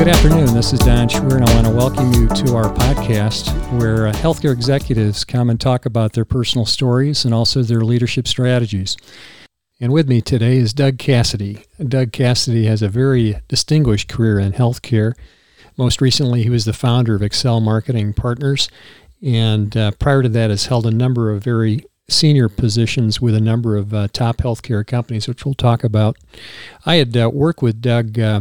good 0.00 0.08
afternoon. 0.08 0.54
This 0.54 0.72
is 0.72 0.78
Don 0.78 1.10
Schwer, 1.10 1.36
and 1.36 1.44
I 1.44 1.54
want 1.54 1.66
to 1.66 1.72
welcome 1.74 2.10
you 2.14 2.26
to 2.28 2.56
our 2.56 2.72
podcast 2.72 3.52
where 3.78 4.06
uh, 4.06 4.12
healthcare 4.14 4.50
executives 4.50 5.26
come 5.26 5.50
and 5.50 5.60
talk 5.60 5.84
about 5.84 6.14
their 6.14 6.24
personal 6.24 6.64
stories 6.64 7.26
and 7.26 7.34
also 7.34 7.62
their 7.62 7.82
leadership 7.82 8.26
strategies. 8.26 8.96
And 9.78 9.92
with 9.92 10.08
me 10.08 10.22
today 10.22 10.56
is 10.56 10.72
Doug 10.72 10.96
Cassidy. 10.96 11.66
Doug 11.86 12.12
Cassidy 12.12 12.64
has 12.64 12.80
a 12.80 12.88
very 12.88 13.42
distinguished 13.46 14.08
career 14.08 14.38
in 14.38 14.52
healthcare. 14.52 15.12
Most 15.76 16.00
recently, 16.00 16.44
he 16.44 16.48
was 16.48 16.64
the 16.64 16.72
founder 16.72 17.14
of 17.14 17.20
Excel 17.20 17.60
Marketing 17.60 18.14
Partners, 18.14 18.70
and 19.22 19.76
uh, 19.76 19.90
prior 19.98 20.22
to 20.22 20.30
that, 20.30 20.48
has 20.48 20.64
held 20.64 20.86
a 20.86 20.90
number 20.90 21.30
of 21.30 21.44
very 21.44 21.84
senior 22.10 22.48
positions 22.48 23.20
with 23.20 23.34
a 23.34 23.40
number 23.40 23.76
of 23.76 23.94
uh, 23.94 24.08
top 24.12 24.38
healthcare 24.38 24.86
companies, 24.86 25.28
which 25.28 25.44
we'll 25.44 25.54
talk 25.54 25.84
about. 25.84 26.16
I 26.84 26.96
had 26.96 27.16
uh, 27.16 27.30
worked 27.32 27.62
with 27.62 27.80
Doug 27.80 28.18
uh, 28.18 28.40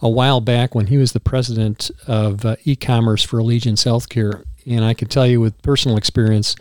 a 0.00 0.08
while 0.08 0.40
back 0.40 0.74
when 0.74 0.88
he 0.88 0.98
was 0.98 1.12
the 1.12 1.20
president 1.20 1.90
of 2.06 2.44
uh, 2.44 2.56
e 2.64 2.76
commerce 2.76 3.22
for 3.22 3.38
Allegiance 3.38 3.84
Healthcare. 3.84 4.44
And 4.66 4.84
I 4.84 4.94
can 4.94 5.08
tell 5.08 5.26
you 5.26 5.40
with 5.40 5.60
personal 5.62 5.96
experience, 5.96 6.56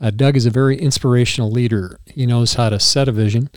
uh, 0.00 0.10
Doug 0.10 0.36
is 0.36 0.46
a 0.46 0.50
very 0.50 0.76
inspirational 0.76 1.50
leader. 1.50 1.98
He 2.06 2.26
knows 2.26 2.54
how 2.54 2.68
to 2.68 2.78
set 2.78 3.08
a 3.08 3.12
vision 3.12 3.50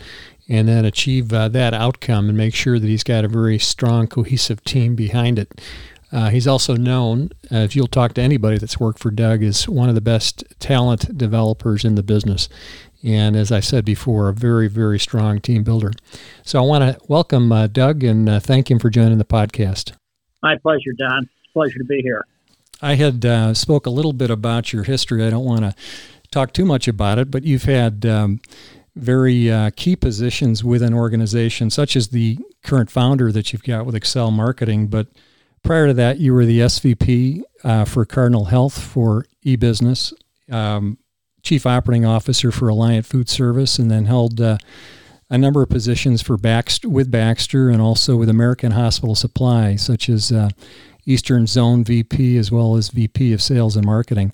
and 0.50 0.68
then 0.68 0.86
achieve 0.86 1.32
uh, 1.32 1.48
that 1.50 1.74
outcome 1.74 2.28
and 2.28 2.38
make 2.38 2.56
sure 2.56 2.80
that 2.80 2.88
he's 2.88 3.04
got 3.04 3.24
a 3.24 3.28
very 3.28 3.60
strong, 3.60 4.08
cohesive 4.08 4.64
team 4.64 4.96
behind 4.96 5.38
it. 5.38 5.62
Uh, 6.12 6.30
he's 6.30 6.48
also 6.48 6.76
known, 6.76 7.30
uh, 7.52 7.58
if 7.58 7.76
you'll 7.76 7.88
talk 7.88 8.14
to 8.14 8.22
anybody 8.22 8.58
that's 8.58 8.80
worked 8.80 9.00
for 9.00 9.12
Doug, 9.12 9.42
is 9.42 9.68
one 9.68 9.88
of 9.90 9.96
the 9.96 10.02
best 10.02 10.44
talent 10.60 11.18
developers 11.18 11.86
in 11.86 11.96
the 11.96 12.04
business. 12.04 12.50
And 13.04 13.36
as 13.36 13.52
I 13.52 13.62
said 13.62 13.86
before, 13.86 14.28
a 14.30 14.34
very, 14.34 14.68
very 14.68 15.00
strong 15.00 15.40
team 15.40 15.64
builder. 15.64 15.92
So 16.44 16.60
I 16.60 16.66
want 16.66 16.84
to 16.84 17.02
welcome 17.08 17.52
uh, 17.52 17.68
Doug 17.68 18.04
and 18.04 18.28
uh, 18.28 18.40
thank 18.40 18.70
him 18.70 18.78
for 18.78 18.90
joining 18.90 19.18
the 19.18 19.26
podcast. 19.26 19.94
My 20.44 20.58
pleasure, 20.58 20.92
Don. 20.98 21.30
Pleasure 21.54 21.80
to 21.80 21.86
be 21.86 22.02
here. 22.02 22.26
I 22.82 22.96
had 22.96 23.26
uh, 23.26 23.54
spoke 23.54 23.86
a 23.86 23.92
little 23.92 24.14
bit 24.14 24.30
about 24.30 24.74
your 24.74 24.84
history. 24.84 25.26
I 25.26 25.30
don't 25.30 25.46
want 25.46 25.62
to 25.62 25.76
talk 26.32 26.54
too 26.54 26.66
much 26.66 26.88
about 26.88 27.20
it, 27.20 27.30
but 27.32 27.44
you've 27.44 27.64
had 27.64 28.06
um, 28.06 28.42
very 28.96 29.52
uh, 29.52 29.72
key 29.76 29.96
positions 29.96 30.64
within 30.64 30.94
organizations, 30.94 31.74
such 31.74 31.96
as 31.96 32.10
the 32.10 32.38
current 32.64 32.90
founder 32.90 33.32
that 33.32 33.54
you've 33.54 33.64
got 33.64 33.86
with 33.86 33.96
Excel 33.96 34.32
Marketing, 34.32 34.88
but 34.88 35.08
Prior 35.64 35.88
to 35.88 35.94
that, 35.94 36.20
you 36.20 36.34
were 36.34 36.46
the 36.46 36.60
SVP 36.60 37.44
uh, 37.64 37.86
for 37.86 38.06
Cardinal 38.06 38.46
Health 38.46 38.82
for 38.82 39.26
e-business, 39.44 40.14
um, 40.52 40.98
Chief 41.44 41.66
Operating 41.66 42.06
Officer 42.06 42.52
for 42.52 42.68
Alliant 42.68 43.06
Food 43.06 43.30
Service, 43.30 43.80
and 43.80 43.90
then 43.90 44.06
held 44.06 44.42
uh, 44.42 44.58
a 45.30 45.38
number 45.38 45.62
of 45.62 45.70
positions 45.70 46.22
for 46.22 46.36
Baxter 46.38 46.90
with 46.90 47.10
Baxter 47.10 47.70
and 47.70 47.82
also 47.82 48.18
with 48.18 48.30
American 48.30 48.72
Hospital 48.72 49.16
Supply, 49.16 49.76
such 49.76 50.10
as 50.10 50.32
uh, 50.32 50.50
Eastern 51.06 51.48
Zone 51.48 51.84
VP 51.84 52.38
as 52.38 52.52
well 52.52 52.76
as 52.76 52.90
VP 52.90 53.32
of 53.34 53.42
Sales 53.42 53.76
and 53.76 53.86
Marketing. 53.86 54.34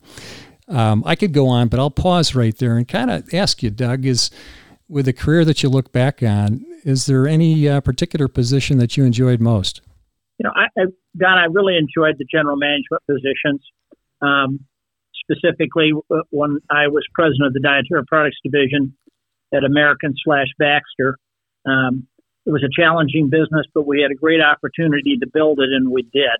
Um, 0.67 1.03
I 1.05 1.15
could 1.15 1.33
go 1.33 1.47
on, 1.47 1.67
but 1.67 1.79
I'll 1.79 1.91
pause 1.91 2.35
right 2.35 2.57
there 2.57 2.77
and 2.77 2.87
kind 2.87 3.09
of 3.09 3.33
ask 3.33 3.63
you, 3.63 3.69
Doug, 3.69 4.05
is 4.05 4.31
with 4.89 5.05
the 5.05 5.13
career 5.13 5.45
that 5.45 5.63
you 5.63 5.69
look 5.69 5.91
back 5.91 6.23
on, 6.23 6.65
is 6.83 7.05
there 7.05 7.27
any 7.27 7.67
uh, 7.67 7.81
particular 7.81 8.27
position 8.27 8.77
that 8.79 8.97
you 8.97 9.03
enjoyed 9.03 9.39
most? 9.39 9.81
You 10.37 10.43
know, 10.43 10.51
I, 10.55 10.67
I 10.79 10.85
Don, 11.17 11.37
I 11.37 11.45
really 11.45 11.77
enjoyed 11.77 12.15
the 12.17 12.25
general 12.29 12.57
management 12.57 13.03
positions. 13.07 13.61
Um, 14.21 14.65
specifically, 15.29 15.91
uh, 16.11 16.21
when 16.29 16.59
I 16.69 16.87
was 16.87 17.03
president 17.13 17.47
of 17.47 17.53
the 17.53 17.59
dietary 17.59 18.05
products 18.07 18.37
division 18.43 18.95
at 19.53 19.63
American 19.63 20.13
slash 20.23 20.47
Baxter, 20.59 21.17
um, 21.65 22.07
it 22.45 22.51
was 22.51 22.63
a 22.63 22.71
challenging 22.73 23.29
business, 23.29 23.65
but 23.73 23.85
we 23.85 24.01
had 24.01 24.11
a 24.11 24.15
great 24.15 24.41
opportunity 24.41 25.17
to 25.17 25.27
build 25.27 25.59
it, 25.59 25.69
and 25.75 25.91
we 25.91 26.03
did. 26.03 26.39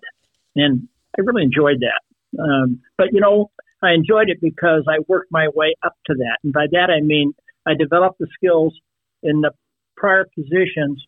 And 0.56 0.88
I 1.16 1.22
really 1.22 1.42
enjoyed 1.42 1.80
that. 1.80 2.40
Um, 2.40 2.80
but 2.96 3.08
you 3.12 3.20
know, 3.20 3.50
I 3.82 3.92
enjoyed 3.92 4.28
it 4.28 4.38
because 4.40 4.84
I 4.88 4.98
worked 5.06 5.30
my 5.30 5.48
way 5.54 5.74
up 5.84 5.94
to 6.06 6.14
that, 6.14 6.38
and 6.42 6.52
by 6.52 6.66
that 6.72 6.90
I 6.90 7.00
mean 7.00 7.34
I 7.66 7.74
developed 7.74 8.18
the 8.18 8.28
skills 8.34 8.74
in 9.22 9.40
the 9.40 9.50
prior 9.96 10.26
positions 10.34 11.04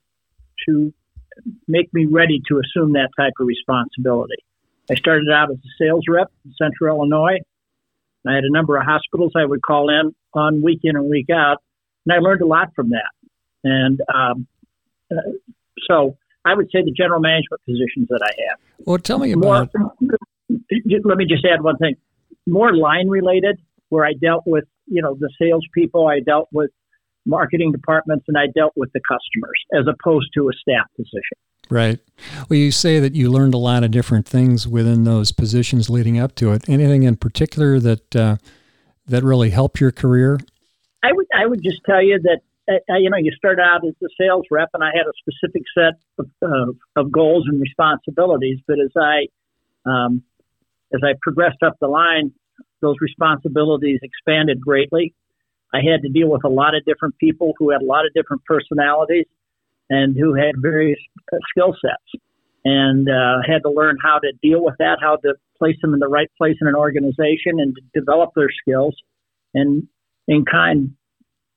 to 0.67 0.93
make 1.67 1.93
me 1.93 2.07
ready 2.07 2.41
to 2.49 2.61
assume 2.61 2.93
that 2.93 3.11
type 3.19 3.33
of 3.41 3.47
responsibility. 3.47 4.43
I 4.91 4.95
started 4.95 5.29
out 5.33 5.51
as 5.51 5.57
a 5.57 5.85
sales 5.85 6.05
rep 6.09 6.31
in 6.45 6.53
Central 6.61 6.97
Illinois. 6.97 7.39
I 8.27 8.35
had 8.35 8.45
a 8.45 8.53
number 8.53 8.77
of 8.77 8.85
hospitals 8.85 9.33
I 9.37 9.45
would 9.45 9.63
call 9.63 9.89
in 9.89 10.15
on 10.35 10.63
week 10.63 10.81
in 10.83 10.97
and 10.97 11.09
week 11.09 11.29
out, 11.31 11.59
and 12.05 12.13
I 12.13 12.19
learned 12.19 12.43
a 12.43 12.47
lot 12.47 12.75
from 12.75 12.91
that. 12.91 13.11
And 13.65 14.01
um, 14.13 14.47
uh, 15.11 15.31
so 15.89 16.17
I 16.45 16.55
would 16.55 16.67
say 16.67 16.83
the 16.85 16.93
general 16.93 17.21
management 17.21 17.63
positions 17.65 18.09
that 18.09 18.21
I 18.23 18.33
have. 18.49 18.59
Well, 18.87 18.99
tell 18.99 19.19
me 19.19 19.33
about. 19.33 19.71
More, 19.75 19.93
let 20.51 21.17
me 21.17 21.27
just 21.27 21.45
add 21.45 21.63
one 21.63 21.77
thing. 21.79 21.97
More 22.47 22.75
line 22.75 23.09
related, 23.09 23.59
where 23.89 24.05
I 24.05 24.13
dealt 24.13 24.45
with 24.47 24.65
you 24.87 25.03
know 25.03 25.17
the 25.19 25.31
salespeople, 25.39 26.07
I 26.07 26.21
dealt 26.21 26.49
with 26.53 26.71
marketing 27.27 27.73
departments 27.73 28.25
and 28.29 28.37
I 28.37 28.47
dealt 28.55 28.73
with 28.77 28.91
the 28.93 29.01
customers 29.01 29.61
as 29.75 29.87
opposed 29.87 30.29
to 30.35 30.49
a 30.49 30.53
staff 30.53 30.87
position. 30.97 31.37
Right. 31.71 32.01
Well, 32.49 32.59
you 32.59 32.73
say 32.73 32.99
that 32.99 33.15
you 33.15 33.31
learned 33.31 33.55
a 33.55 33.59
lot 33.59 33.85
of 33.85 33.93
different 33.93 34.27
things 34.27 34.67
within 34.67 35.05
those 35.05 35.31
positions 35.31 35.89
leading 35.89 36.19
up 36.19 36.35
to 36.37 36.53
it. 36.53 36.69
Anything 36.69 37.05
in 37.05 37.17
particular 37.17 37.79
that 37.79 38.17
uh, 38.17 38.37
that 39.07 39.23
really 39.23 39.51
helped 39.51 39.81
your 39.81 39.93
career? 39.93 40.41
I 41.03 41.13
would 41.13 41.27
I 41.33 41.47
would 41.47 41.63
just 41.63 41.81
tell 41.87 42.03
you 42.03 42.19
that 42.23 42.41
uh, 42.69 42.97
you 42.97 43.09
know 43.09 43.19
you 43.19 43.31
start 43.37 43.61
out 43.61 43.87
as 43.87 43.95
a 44.03 44.09
sales 44.21 44.47
rep, 44.51 44.71
and 44.75 44.83
I 44.83 44.89
had 44.89 45.07
a 45.07 45.13
specific 45.21 45.63
set 45.73 45.95
of, 46.19 46.31
uh, 46.43 47.01
of 47.01 47.13
goals 47.13 47.45
and 47.47 47.61
responsibilities. 47.61 48.59
But 48.67 48.79
as 48.81 48.91
I 48.97 49.27
um, 49.89 50.25
as 50.93 51.01
I 51.05 51.15
progressed 51.23 51.63
up 51.65 51.77
the 51.81 51.87
line, 51.87 52.33
those 52.81 52.97
responsibilities 53.01 54.01
expanded 54.03 54.61
greatly. 54.61 55.15
I 55.73 55.79
had 55.79 56.03
to 56.03 56.09
deal 56.09 56.29
with 56.29 56.45
a 56.45 56.49
lot 56.49 56.75
of 56.75 56.85
different 56.85 57.17
people 57.19 57.55
who 57.59 57.71
had 57.71 57.83
a 57.83 57.85
lot 57.85 58.07
of 58.07 58.13
different 58.15 58.45
personalities 58.45 59.27
and 59.89 60.17
who 60.17 60.35
had 60.35 60.53
various 60.57 60.99
uh, 61.33 61.37
skill 61.51 61.75
sets 61.81 62.23
and 62.65 63.09
uh, 63.09 63.39
had 63.47 63.63
to 63.63 63.71
learn 63.71 63.97
how 64.03 64.19
to 64.19 64.33
deal 64.43 64.63
with 64.63 64.75
that, 64.79 64.99
how 65.01 65.17
to 65.17 65.35
place 65.59 65.77
them 65.83 65.95
in 65.95 66.01
the 66.01 66.09
right 66.09 66.31
place 66.39 66.57
in 66.61 66.67
an 66.67 66.75
organization 66.75 67.59
and 67.59 67.77
develop 67.95 68.31
their 68.35 68.51
skills 68.51 68.95
and 69.55 69.87
in 70.27 70.45
kind 70.45 70.93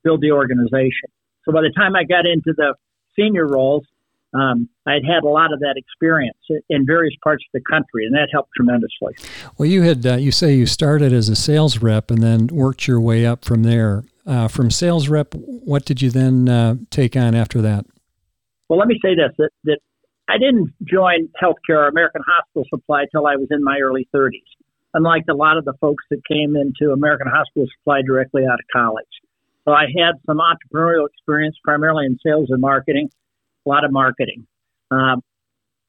build 0.03 0.21
the 0.21 0.31
organization. 0.31 1.09
So 1.45 1.51
by 1.51 1.61
the 1.61 1.73
time 1.75 1.95
I 1.95 2.03
got 2.03 2.25
into 2.25 2.53
the 2.55 2.75
senior 3.15 3.47
roles, 3.47 3.85
um, 4.33 4.67
I 4.87 4.93
had 4.93 5.03
had 5.05 5.23
a 5.23 5.29
lot 5.29 5.53
of 5.53 5.59
that 5.59 5.75
experience 5.77 6.37
in 6.69 6.85
various 6.85 7.15
parts 7.23 7.43
of 7.47 7.61
the 7.61 7.63
country, 7.69 8.05
and 8.05 8.15
that 8.15 8.29
helped 8.31 8.51
tremendously. 8.55 9.15
Well, 9.57 9.67
you 9.67 9.83
had 9.83 10.05
uh, 10.05 10.15
you 10.15 10.31
say 10.31 10.55
you 10.55 10.65
started 10.65 11.13
as 11.13 11.29
a 11.29 11.35
sales 11.35 11.79
rep 11.81 12.09
and 12.09 12.21
then 12.21 12.47
worked 12.47 12.87
your 12.87 12.99
way 12.99 13.25
up 13.25 13.45
from 13.45 13.63
there. 13.63 14.03
Uh, 14.25 14.47
from 14.47 14.71
sales 14.71 15.09
rep, 15.09 15.35
what 15.35 15.85
did 15.85 16.01
you 16.01 16.09
then 16.09 16.49
uh, 16.49 16.75
take 16.89 17.15
on 17.15 17.35
after 17.35 17.61
that? 17.61 17.85
Well, 18.69 18.79
let 18.79 18.87
me 18.87 18.99
say 19.03 19.15
this: 19.15 19.31
that, 19.37 19.49
that 19.65 19.79
I 20.27 20.37
didn't 20.37 20.73
join 20.83 21.29
healthcare 21.41 21.83
or 21.83 21.87
American 21.87 22.21
Hospital 22.25 22.65
Supply 22.69 23.05
till 23.11 23.27
I 23.27 23.35
was 23.35 23.49
in 23.51 23.63
my 23.63 23.79
early 23.83 24.07
30s. 24.15 24.31
Unlike 24.95 25.25
a 25.29 25.33
lot 25.33 25.57
of 25.57 25.65
the 25.65 25.73
folks 25.81 26.03
that 26.11 26.21
came 26.31 26.55
into 26.55 26.91
American 26.91 27.27
Hospital 27.27 27.67
Supply 27.79 28.01
directly 28.01 28.43
out 28.45 28.59
of 28.59 28.65
college. 28.71 29.05
So 29.65 29.71
I 29.71 29.85
had 29.97 30.13
some 30.25 30.39
entrepreneurial 30.39 31.07
experience, 31.07 31.55
primarily 31.63 32.05
in 32.05 32.17
sales 32.25 32.47
and 32.49 32.61
marketing 32.61 33.09
a 33.65 33.69
lot 33.69 33.85
of 33.85 33.91
marketing. 33.91 34.47
Um, 34.91 35.21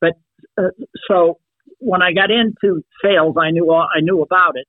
but 0.01 0.12
uh, 0.59 0.71
so 1.09 1.39
when 1.79 2.03
I 2.03 2.12
got 2.12 2.31
into 2.31 2.83
sales, 3.03 3.37
I 3.41 3.51
knew 3.51 3.71
all, 3.71 3.87
I 3.95 4.01
knew 4.01 4.23
about 4.23 4.57
it, 4.57 4.67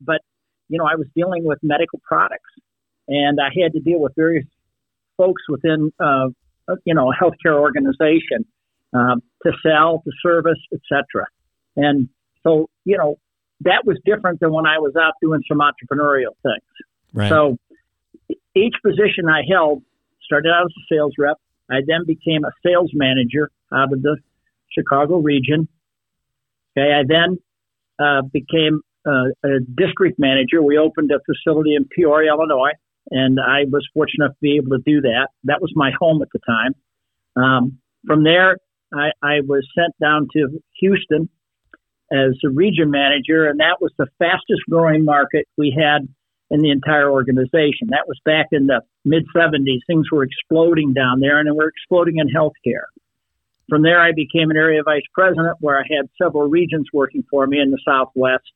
but 0.00 0.20
you 0.68 0.78
know 0.78 0.84
I 0.84 0.96
was 0.96 1.06
dealing 1.14 1.44
with 1.44 1.58
medical 1.62 2.00
products, 2.06 2.50
and 3.06 3.38
I 3.40 3.48
had 3.62 3.72
to 3.72 3.80
deal 3.80 4.00
with 4.00 4.12
various 4.16 4.46
folks 5.16 5.42
within 5.48 5.92
uh, 5.98 6.28
you 6.84 6.94
know 6.94 7.12
a 7.12 7.14
healthcare 7.14 7.58
organization 7.58 8.44
um, 8.92 9.22
to 9.44 9.52
sell, 9.62 10.02
to 10.04 10.10
service, 10.22 10.58
etc. 10.72 11.26
And 11.76 12.08
so 12.42 12.68
you 12.84 12.98
know 12.98 13.18
that 13.62 13.84
was 13.84 13.98
different 14.04 14.40
than 14.40 14.52
when 14.52 14.66
I 14.66 14.78
was 14.78 14.94
out 14.96 15.14
doing 15.20 15.42
some 15.48 15.58
entrepreneurial 15.58 16.34
things. 16.42 16.62
Right. 17.12 17.28
So 17.28 17.56
each 18.54 18.74
position 18.84 19.28
I 19.28 19.42
held 19.50 19.82
started 20.24 20.50
out 20.50 20.66
as 20.66 20.72
a 20.76 20.94
sales 20.94 21.12
rep, 21.18 21.38
I 21.70 21.80
then 21.86 22.04
became 22.06 22.44
a 22.44 22.52
sales 22.64 22.90
manager 22.94 23.50
out 23.72 23.92
of 23.92 24.02
the 24.02 24.16
Chicago 24.70 25.18
region. 25.18 25.68
Okay, 26.76 26.92
I 26.92 27.02
then 27.06 27.38
uh, 27.98 28.22
became 28.32 28.80
uh, 29.06 29.30
a 29.44 29.60
district 29.60 30.18
manager. 30.18 30.62
We 30.62 30.78
opened 30.78 31.10
a 31.10 31.20
facility 31.24 31.74
in 31.74 31.84
Peoria, 31.84 32.32
Illinois, 32.32 32.72
and 33.10 33.38
I 33.40 33.64
was 33.70 33.86
fortunate 33.94 34.26
enough 34.26 34.34
to 34.34 34.40
be 34.40 34.56
able 34.56 34.76
to 34.76 34.82
do 34.84 35.00
that. 35.02 35.28
That 35.44 35.60
was 35.60 35.72
my 35.74 35.90
home 35.98 36.22
at 36.22 36.28
the 36.32 36.40
time. 36.46 36.74
Um, 37.36 37.78
from 38.06 38.24
there, 38.24 38.58
I, 38.92 39.10
I 39.22 39.40
was 39.46 39.66
sent 39.78 39.94
down 40.00 40.28
to 40.34 40.60
Houston 40.80 41.28
as 42.10 42.38
a 42.44 42.48
region 42.48 42.90
manager, 42.90 43.46
and 43.46 43.60
that 43.60 43.80
was 43.80 43.92
the 43.98 44.06
fastest 44.18 44.62
growing 44.70 45.04
market 45.04 45.46
we 45.56 45.76
had 45.76 46.08
in 46.50 46.60
the 46.60 46.70
entire 46.70 47.10
organization. 47.10 47.88
That 47.88 48.08
was 48.08 48.18
back 48.24 48.46
in 48.52 48.66
the 48.66 48.80
mid 49.08 49.26
70s. 49.34 49.80
Things 49.86 50.06
were 50.10 50.24
exploding 50.24 50.92
down 50.92 51.20
there, 51.20 51.38
and 51.38 51.46
they 51.46 51.52
were 51.52 51.68
exploding 51.68 52.18
in 52.18 52.28
healthcare. 52.28 52.86
from 53.68 53.82
there, 53.82 54.00
I 54.00 54.12
became 54.12 54.50
an 54.50 54.56
area 54.56 54.82
vice 54.82 55.02
president 55.12 55.56
where 55.60 55.78
I 55.78 55.82
had 55.82 56.08
several 56.20 56.48
regions 56.48 56.86
working 56.92 57.24
for 57.30 57.46
me 57.46 57.60
in 57.60 57.70
the 57.70 57.80
Southwest. 57.86 58.52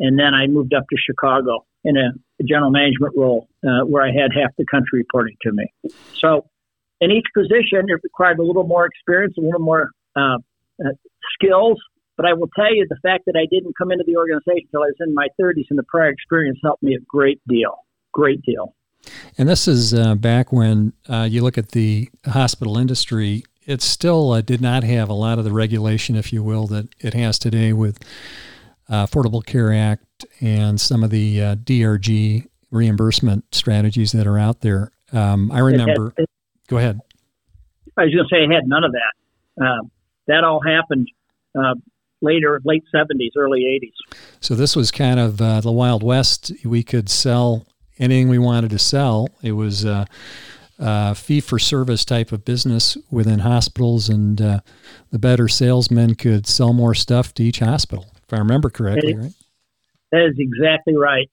And 0.00 0.18
then 0.18 0.34
I 0.34 0.46
moved 0.48 0.74
up 0.74 0.84
to 0.90 0.96
Chicago 0.96 1.64
in 1.84 1.96
a 1.96 2.12
general 2.42 2.70
management 2.70 3.14
role 3.16 3.48
uh, 3.62 3.84
where 3.84 4.02
I 4.02 4.08
had 4.08 4.32
half 4.34 4.50
the 4.56 4.64
country 4.64 5.00
reporting 5.00 5.36
to 5.42 5.52
me. 5.52 5.66
So, 6.14 6.48
in 7.00 7.10
each 7.10 7.26
position, 7.34 7.86
it 7.88 8.00
required 8.02 8.38
a 8.38 8.42
little 8.42 8.66
more 8.66 8.86
experience, 8.86 9.34
a 9.36 9.40
little 9.40 9.60
more 9.60 9.90
uh, 10.16 10.38
uh, 10.80 10.90
skills. 11.34 11.78
But 12.16 12.26
I 12.26 12.32
will 12.32 12.48
tell 12.56 12.72
you, 12.74 12.86
the 12.88 12.98
fact 13.02 13.24
that 13.26 13.36
I 13.36 13.46
didn't 13.50 13.76
come 13.76 13.90
into 13.90 14.04
the 14.06 14.16
organization 14.16 14.68
until 14.72 14.84
I 14.84 14.94
was 14.94 14.96
in 15.00 15.14
my 15.14 15.28
30s 15.40 15.66
and 15.70 15.78
the 15.78 15.84
prior 15.84 16.08
experience 16.08 16.58
helped 16.62 16.82
me 16.82 16.94
a 16.94 17.00
great 17.00 17.40
deal. 17.48 17.84
Great 18.12 18.40
deal. 18.42 18.74
And 19.38 19.48
this 19.48 19.66
is 19.68 19.94
uh, 19.94 20.14
back 20.14 20.52
when 20.52 20.92
uh, 21.08 21.28
you 21.30 21.42
look 21.42 21.58
at 21.58 21.70
the 21.70 22.10
hospital 22.26 22.78
industry, 22.78 23.44
it 23.66 23.82
still 23.82 24.32
uh, 24.32 24.40
did 24.40 24.60
not 24.60 24.84
have 24.84 25.08
a 25.08 25.14
lot 25.14 25.38
of 25.38 25.44
the 25.44 25.52
regulation, 25.52 26.16
if 26.16 26.32
you 26.32 26.42
will, 26.42 26.66
that 26.68 26.88
it 27.00 27.14
has 27.14 27.38
today 27.38 27.72
with 27.72 27.98
uh, 28.88 29.06
Affordable 29.06 29.44
Care 29.44 29.72
Act 29.72 30.26
and 30.40 30.80
some 30.80 31.02
of 31.02 31.10
the 31.10 31.42
uh, 31.42 31.54
DRG 31.56 32.46
reimbursement 32.70 33.54
strategies 33.54 34.12
that 34.12 34.26
are 34.26 34.38
out 34.38 34.60
there. 34.60 34.90
Um, 35.12 35.50
I 35.52 35.60
remember. 35.60 36.12
Had, 36.16 36.26
go 36.68 36.78
ahead. 36.78 37.00
I 37.96 38.04
was 38.04 38.14
going 38.14 38.26
to 38.28 38.34
say 38.34 38.52
I 38.52 38.54
had 38.54 38.66
none 38.66 38.84
of 38.84 38.92
that. 38.92 39.64
Um, 39.64 39.90
that 40.26 40.42
all 40.42 40.60
happened 40.60 41.08
uh, 41.56 41.74
later, 42.20 42.60
late 42.64 42.82
70s, 42.94 43.30
early 43.36 43.60
80s. 43.60 44.16
So 44.40 44.54
this 44.54 44.74
was 44.74 44.90
kind 44.90 45.20
of 45.20 45.40
uh, 45.40 45.60
the 45.60 45.72
Wild 45.72 46.02
West. 46.02 46.52
We 46.64 46.82
could 46.82 47.08
sell 47.08 47.66
anything 47.98 48.28
we 48.28 48.38
wanted 48.38 48.70
to 48.70 48.78
sell. 48.78 49.28
It 49.42 49.52
was 49.52 49.84
a, 49.84 50.06
uh, 50.78 51.14
fee 51.14 51.40
for 51.40 51.58
service 51.58 52.04
type 52.04 52.32
of 52.32 52.44
business 52.44 52.96
within 53.10 53.40
hospitals, 53.40 54.08
and 54.08 54.40
uh, 54.40 54.60
the 55.10 55.18
better 55.18 55.48
salesmen 55.48 56.14
could 56.14 56.46
sell 56.46 56.72
more 56.72 56.94
stuff 56.94 57.32
to 57.34 57.44
each 57.44 57.60
hospital, 57.60 58.06
if 58.26 58.32
I 58.32 58.38
remember 58.38 58.70
correctly, 58.70 59.12
that 59.12 59.18
is, 59.18 59.24
right? 59.24 59.34
That 60.12 60.26
is 60.26 60.34
exactly 60.38 60.96
right. 60.96 61.30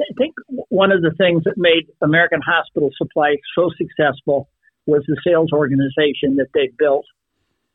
I 0.00 0.14
think 0.16 0.34
one 0.68 0.92
of 0.92 1.02
the 1.02 1.12
things 1.18 1.44
that 1.44 1.54
made 1.56 1.86
American 2.02 2.40
Hospital 2.44 2.90
Supply 2.96 3.36
so 3.54 3.70
successful 3.76 4.48
was 4.86 5.04
the 5.06 5.16
sales 5.24 5.50
organization 5.52 6.36
that 6.36 6.48
they 6.54 6.70
built 6.78 7.04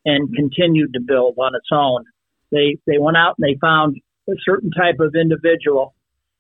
and 0.06 0.34
continued 0.36 0.94
to 0.94 1.00
build 1.00 1.36
on 1.38 1.56
its 1.56 1.70
own. 1.72 2.04
They 2.52 2.78
they 2.86 2.98
went 3.00 3.18
out 3.18 3.36
and 3.38 3.48
they 3.48 3.58
found 3.60 3.98
a 4.30 4.34
certain 4.44 4.72
type 4.72 5.00
of 5.00 5.16
individual 5.16 5.95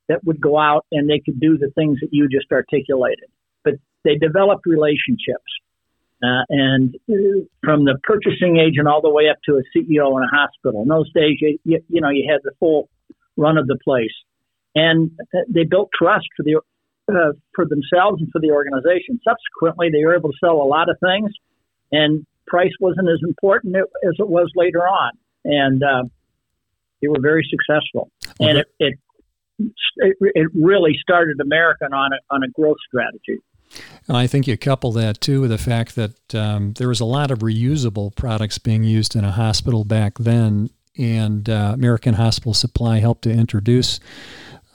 that 0.07 0.23
would 0.23 0.39
go 0.39 0.57
out 0.57 0.85
and 0.91 1.09
they 1.09 1.19
could 1.19 1.39
do 1.39 1.57
the 1.57 1.71
things 1.75 1.99
that 2.01 2.09
you 2.11 2.27
just 2.29 2.51
articulated 2.51 3.29
But 3.63 3.75
they 4.03 4.15
developed 4.15 4.65
relationships. 4.65 5.51
Uh, 6.23 6.43
and 6.49 6.95
from 7.63 7.83
the 7.83 7.99
purchasing 8.03 8.57
agent 8.57 8.87
all 8.87 9.01
the 9.01 9.09
way 9.09 9.29
up 9.29 9.37
to 9.45 9.57
a 9.57 9.63
CEO 9.75 10.17
in 10.17 10.23
a 10.23 10.31
hospital. 10.31 10.81
In 10.81 10.87
those 10.87 11.11
days, 11.13 11.37
you, 11.41 11.59
you, 11.65 11.81
you 11.89 12.01
know, 12.01 12.09
you 12.09 12.25
had 12.31 12.39
the 12.43 12.51
full 12.59 12.89
run 13.35 13.57
of 13.57 13.67
the 13.67 13.77
place, 13.83 14.13
and 14.73 15.11
they 15.49 15.65
built 15.65 15.89
trust 15.93 16.25
for 16.37 16.43
the 16.43 16.61
uh, 17.09 17.33
for 17.53 17.65
themselves 17.65 18.21
and 18.21 18.31
for 18.31 18.39
the 18.39 18.51
organization. 18.51 19.19
Subsequently, 19.27 19.89
they 19.91 20.03
were 20.05 20.15
able 20.15 20.31
to 20.31 20.37
sell 20.43 20.61
a 20.61 20.63
lot 20.63 20.89
of 20.89 20.97
things, 20.99 21.31
and 21.91 22.25
price 22.47 22.73
wasn't 22.79 23.09
as 23.09 23.19
important 23.27 23.75
as 23.75 24.15
it 24.17 24.27
was 24.27 24.49
later 24.55 24.87
on, 24.87 25.11
and 25.43 25.83
uh, 25.83 26.03
they 27.01 27.07
were 27.09 27.21
very 27.21 27.47
successful. 27.49 28.09
And 28.39 28.59
it, 28.59 28.67
it 28.79 28.99
it 29.59 30.47
really 30.53 30.97
started 31.01 31.39
American 31.41 31.93
on 31.93 32.11
a 32.13 32.33
on 32.33 32.43
a 32.43 32.49
growth 32.49 32.77
strategy. 32.87 33.41
And 34.07 34.15
I 34.15 34.27
think 34.27 34.47
you 34.47 34.57
couple 34.57 34.91
that 34.93 35.19
too 35.21 35.41
with 35.41 35.49
the 35.49 35.57
fact 35.57 35.95
that 35.95 36.35
um, 36.35 36.73
there 36.73 36.87
was 36.87 36.99
a 36.99 37.05
lot 37.05 37.31
of 37.31 37.39
reusable 37.39 38.15
products 38.15 38.57
being 38.57 38.83
used 38.83 39.15
in 39.15 39.23
a 39.25 39.31
hospital 39.31 39.83
back 39.83 40.17
then, 40.17 40.69
and 40.97 41.49
uh, 41.49 41.71
American 41.73 42.13
Hospital 42.15 42.53
Supply 42.53 42.99
helped 42.99 43.23
to 43.23 43.31
introduce 43.31 43.99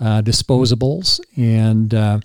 uh, 0.01 0.23
disposables 0.23 1.21
and 1.37 1.95
uh, 1.95 2.21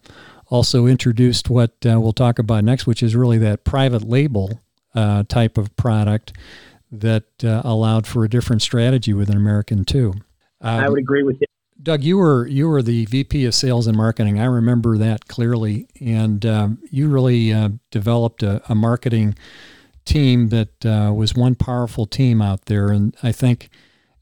also 0.49 0.87
introduced 0.87 1.49
what 1.49 1.71
uh, 1.85 1.99
we'll 1.99 2.13
talk 2.13 2.39
about 2.39 2.63
next, 2.63 2.87
which 2.87 3.03
is 3.03 3.15
really 3.15 3.37
that 3.37 3.63
private 3.63 4.03
label 4.07 4.61
uh, 4.95 5.23
type 5.27 5.57
of 5.57 5.75
product 5.75 6.33
that 6.91 7.25
uh, 7.43 7.61
allowed 7.63 8.07
for 8.07 8.23
a 8.23 8.29
different 8.29 8.61
strategy 8.61 9.13
within 9.13 9.35
American 9.35 9.83
too. 9.85 10.13
I 10.61 10.89
would 10.89 10.99
agree 10.99 11.21
with 11.21 11.37
you. 11.39 11.47
Doug, 11.81 12.03
you 12.03 12.17
were 12.17 12.47
you 12.47 12.69
were 12.69 12.81
the 12.81 13.05
VP 13.05 13.45
of 13.45 13.53
Sales 13.53 13.85
and 13.85 13.97
Marketing. 13.97 14.39
I 14.39 14.45
remember 14.45 14.97
that 14.97 15.27
clearly, 15.27 15.87
and 15.99 16.45
um, 16.45 16.79
you 16.89 17.09
really 17.09 17.51
uh, 17.51 17.69
developed 17.91 18.43
a, 18.43 18.61
a, 18.71 18.75
marketing 18.75 19.35
team 20.05 20.49
that 20.49 20.85
uh, 20.85 21.11
was 21.13 21.35
one 21.35 21.55
powerful 21.55 22.05
team 22.05 22.41
out 22.41 22.65
there. 22.65 22.87
And 22.87 23.15
I 23.21 23.33
think, 23.33 23.69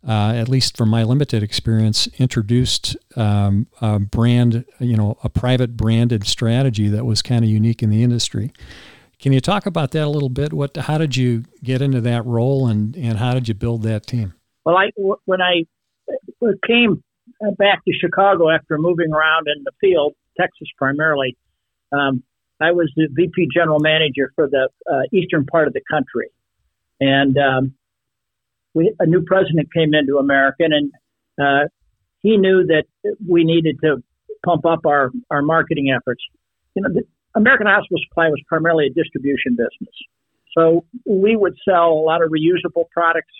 uh, 0.08 0.34
at 0.36 0.50
least 0.50 0.76
from 0.76 0.90
my 0.90 1.04
limited 1.04 1.44
experience, 1.44 2.08
introduced 2.18 2.98
um, 3.16 3.68
a 3.82 4.00
brand, 4.00 4.66
you 4.80 4.98
know, 4.98 5.18
a 5.24 5.30
private 5.30 5.78
branded 5.78 6.26
strategy 6.26 6.88
that 6.90 7.06
was 7.06 7.22
kind 7.22 7.46
of 7.46 7.52
unique 7.52 7.84
in 7.84 7.92
the 7.92 8.02
industry. 8.02 8.52
Can 9.20 9.32
you 9.32 9.40
talk 9.40 9.68
about 9.68 9.92
that 9.92 10.06
a 10.06 10.10
little 10.10 10.30
bit? 10.30 10.54
What, 10.54 10.76
how 10.76 10.98
did 10.98 11.16
you 11.16 11.44
get 11.64 11.84
into 11.84 12.02
that 12.02 12.26
role, 12.26 12.68
and 12.68 12.96
and 12.96 13.20
how 13.20 13.36
did 13.36 13.48
you 13.48 13.54
build 13.54 13.84
that 13.84 14.08
team? 14.08 14.34
Well, 14.66 14.76
I 14.76 14.90
when 15.26 15.40
I 15.40 15.66
came 16.68 17.04
back 17.58 17.84
to 17.86 17.94
Chicago 17.94 18.50
after 18.50 18.78
moving 18.78 19.12
around 19.12 19.48
in 19.48 19.64
the 19.64 19.72
field, 19.82 20.14
Texas 20.40 20.68
primarily. 20.78 21.38
Um, 21.92 22.24
I 22.62 22.72
was 22.72 22.92
the 22.96 23.08
VP 23.12 23.50
general 23.54 23.80
manager 23.80 24.32
for 24.36 24.48
the 24.48 24.70
uh, 24.90 25.02
eastern 25.12 25.46
part 25.46 25.68
of 25.68 25.74
the 25.74 25.82
country, 25.90 26.30
and 27.00 27.38
um, 27.38 27.74
we, 28.74 28.94
a 29.00 29.06
new 29.06 29.24
president 29.24 29.74
came 29.74 29.94
into 29.94 30.18
American, 30.18 30.72
and 30.72 30.92
uh, 31.42 31.68
he 32.22 32.38
knew 32.38 32.66
that 32.66 32.86
we 33.28 33.44
needed 33.44 33.80
to 33.84 34.02
pump 34.46 34.66
up 34.66 34.86
our 34.86 35.12
our 35.30 35.42
marketing 35.42 35.94
efforts. 35.96 36.24
You 36.76 36.84
know, 36.84 36.90
the 36.94 37.04
American 37.36 37.68
Hospital 37.68 38.00
Supply 38.08 38.30
was 38.30 38.42
primarily 38.48 38.88
a 38.88 38.94
distribution 38.94 39.58
business, 39.58 39.96
so 40.58 40.86
we 41.06 41.36
would 41.36 41.56
sell 41.68 41.90
a 41.90 42.04
lot 42.04 42.24
of 42.24 42.32
reusable 42.32 42.86
products 42.92 43.34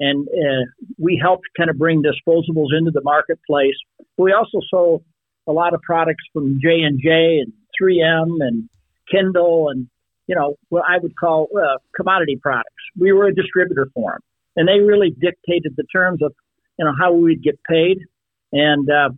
and 0.00 0.26
uh, 0.28 0.64
we 0.98 1.20
helped 1.20 1.44
kind 1.56 1.70
of 1.70 1.78
bring 1.78 2.02
disposables 2.02 2.76
into 2.76 2.90
the 2.90 3.02
marketplace. 3.02 3.76
We 4.16 4.32
also 4.32 4.58
sold 4.70 5.04
a 5.46 5.52
lot 5.52 5.74
of 5.74 5.82
products 5.82 6.24
from 6.32 6.58
J 6.62 6.80
and 6.82 7.00
J 7.00 7.40
and 7.42 7.52
3M 7.80 8.36
and 8.40 8.68
Kendall 9.10 9.68
and 9.70 9.88
you 10.26 10.34
know 10.34 10.56
what 10.68 10.84
I 10.88 10.98
would 10.98 11.16
call 11.16 11.48
uh, 11.56 11.78
commodity 11.94 12.38
products. 12.40 12.72
We 12.98 13.12
were 13.12 13.26
a 13.26 13.34
distributor 13.34 13.88
for 13.94 14.12
them, 14.12 14.20
and 14.56 14.68
they 14.68 14.82
really 14.84 15.10
dictated 15.10 15.74
the 15.76 15.84
terms 15.92 16.20
of 16.22 16.32
you 16.78 16.84
know 16.84 16.92
how 16.98 17.12
we 17.12 17.22
would 17.34 17.42
get 17.42 17.60
paid. 17.68 17.98
And 18.52 18.88
uh, 18.88 19.10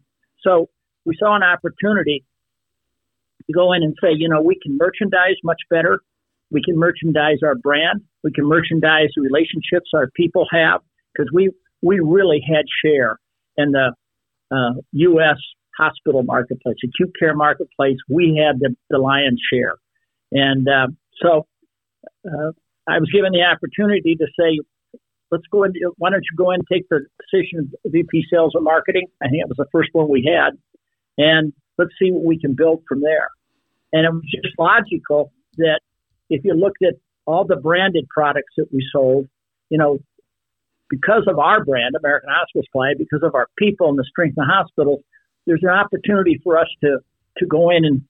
so 0.43 0.69
we 1.05 1.17
saw 1.19 1.37
an 1.37 1.43
opportunity 1.43 2.25
to 3.47 3.53
go 3.53 3.73
in 3.73 3.83
and 3.83 3.95
say, 4.03 4.09
you 4.17 4.29
know, 4.29 4.43
we 4.43 4.59
can 4.61 4.77
merchandise 4.77 5.37
much 5.45 5.61
better. 5.71 6.01
We 6.51 6.63
can 6.63 6.79
merchandise 6.79 7.39
our 7.45 7.55
brand. 7.55 8.03
We 8.23 8.33
can 8.33 8.47
merchandise 8.47 9.09
the 9.17 9.23
relationships 9.23 9.91
our 9.95 10.09
people 10.15 10.47
have 10.53 10.81
because 11.13 11.31
we 11.33 11.51
we 11.83 12.01
really 12.01 12.41
had 12.47 12.65
share 12.85 13.19
in 13.57 13.73
the 13.73 13.93
uh, 14.51 14.81
U.S. 14.93 15.37
hospital 15.77 16.23
marketplace, 16.23 16.77
acute 16.85 17.13
care 17.19 17.35
marketplace. 17.35 17.97
We 18.09 18.41
had 18.43 18.61
the, 18.61 18.75
the 18.91 18.99
lion's 18.99 19.41
share, 19.53 19.77
and 20.33 20.69
uh, 20.69 20.89
so 21.23 21.47
uh, 22.27 22.53
I 22.89 22.99
was 22.99 23.11
given 23.13 23.33
the 23.33 23.43
opportunity 23.43 24.15
to 24.17 24.27
say, 24.39 24.61
let's 25.31 25.47
go 25.51 25.65
in. 25.65 25.73
Why 25.99 26.11
don't 26.11 26.23
you 26.31 26.37
go 26.37 26.51
in 26.51 26.61
and 26.61 26.67
take 26.73 26.89
the 26.89 27.01
position 27.31 27.71
of 27.85 27.93
VP 27.93 28.25
Sales 28.33 28.53
and 28.55 28.65
Marketing? 28.65 29.07
I 29.23 29.29
think 29.29 29.43
it 29.43 29.49
was 29.49 29.59
the 29.59 29.67
first 29.73 29.91
one 29.93 30.09
we 30.09 30.29
had, 30.31 30.57
and 31.19 31.53
let's 31.79 31.93
see 31.99 32.11
what 32.11 32.25
we 32.25 32.39
can 32.39 32.55
build 32.55 32.83
from 32.89 33.01
there. 33.01 33.29
And 33.93 34.05
it 34.05 34.13
was 34.13 34.23
just 34.45 34.59
logical 34.59 35.33
that 35.59 35.81
if 36.31 36.45
you 36.45 36.55
looked 36.55 36.83
at 36.83 36.95
all 37.27 37.45
the 37.45 37.57
branded 37.57 38.09
products 38.09 38.55
that 38.57 38.67
we 38.73 38.87
sold, 38.93 39.27
you 39.71 39.79
know, 39.79 39.99
because 40.89 41.25
of 41.27 41.39
our 41.39 41.65
brand, 41.65 41.97
American 41.99 42.31
Hospital 42.33 42.63
Supply, 42.65 42.93
because 42.97 43.23
of 43.23 43.35
our 43.35 43.49
people 43.59 43.89
and 43.89 43.99
the 43.99 44.05
strength 44.09 44.39
of 44.39 44.47
the 44.47 44.53
hospitals, 44.53 45.01
there's 45.47 45.63
an 45.63 45.71
opportunity 45.71 46.41
for 46.43 46.59
us 46.59 46.69
to 46.83 46.99
to 47.39 47.47
go 47.47 47.71
in 47.71 47.85
and 47.85 48.03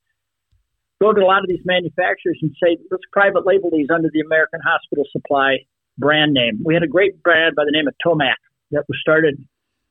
go 1.01 1.13
to 1.13 1.21
a 1.21 1.25
lot 1.25 1.41
of 1.41 1.49
these 1.49 1.65
manufacturers 1.65 2.39
and 2.43 2.55
say, 2.63 2.79
let's 2.91 3.03
private 3.13 3.45
label 3.45 3.71
these 3.73 3.89
under 3.93 4.09
the 4.13 4.21
American 4.21 4.61
Hospital 4.65 5.05
Supply 5.11 5.57
brand 5.99 6.33
name. 6.33 6.61
We 6.65 6.75
had 6.75 6.83
a 6.83 6.89
great 6.89 7.23
brand 7.23 7.57
by 7.57 7.65
the 7.65 7.73
name 7.73 7.89
of 7.89 7.95
Tomac 8.05 8.37
that 8.71 8.85
was 8.89 8.99
started 9.01 9.37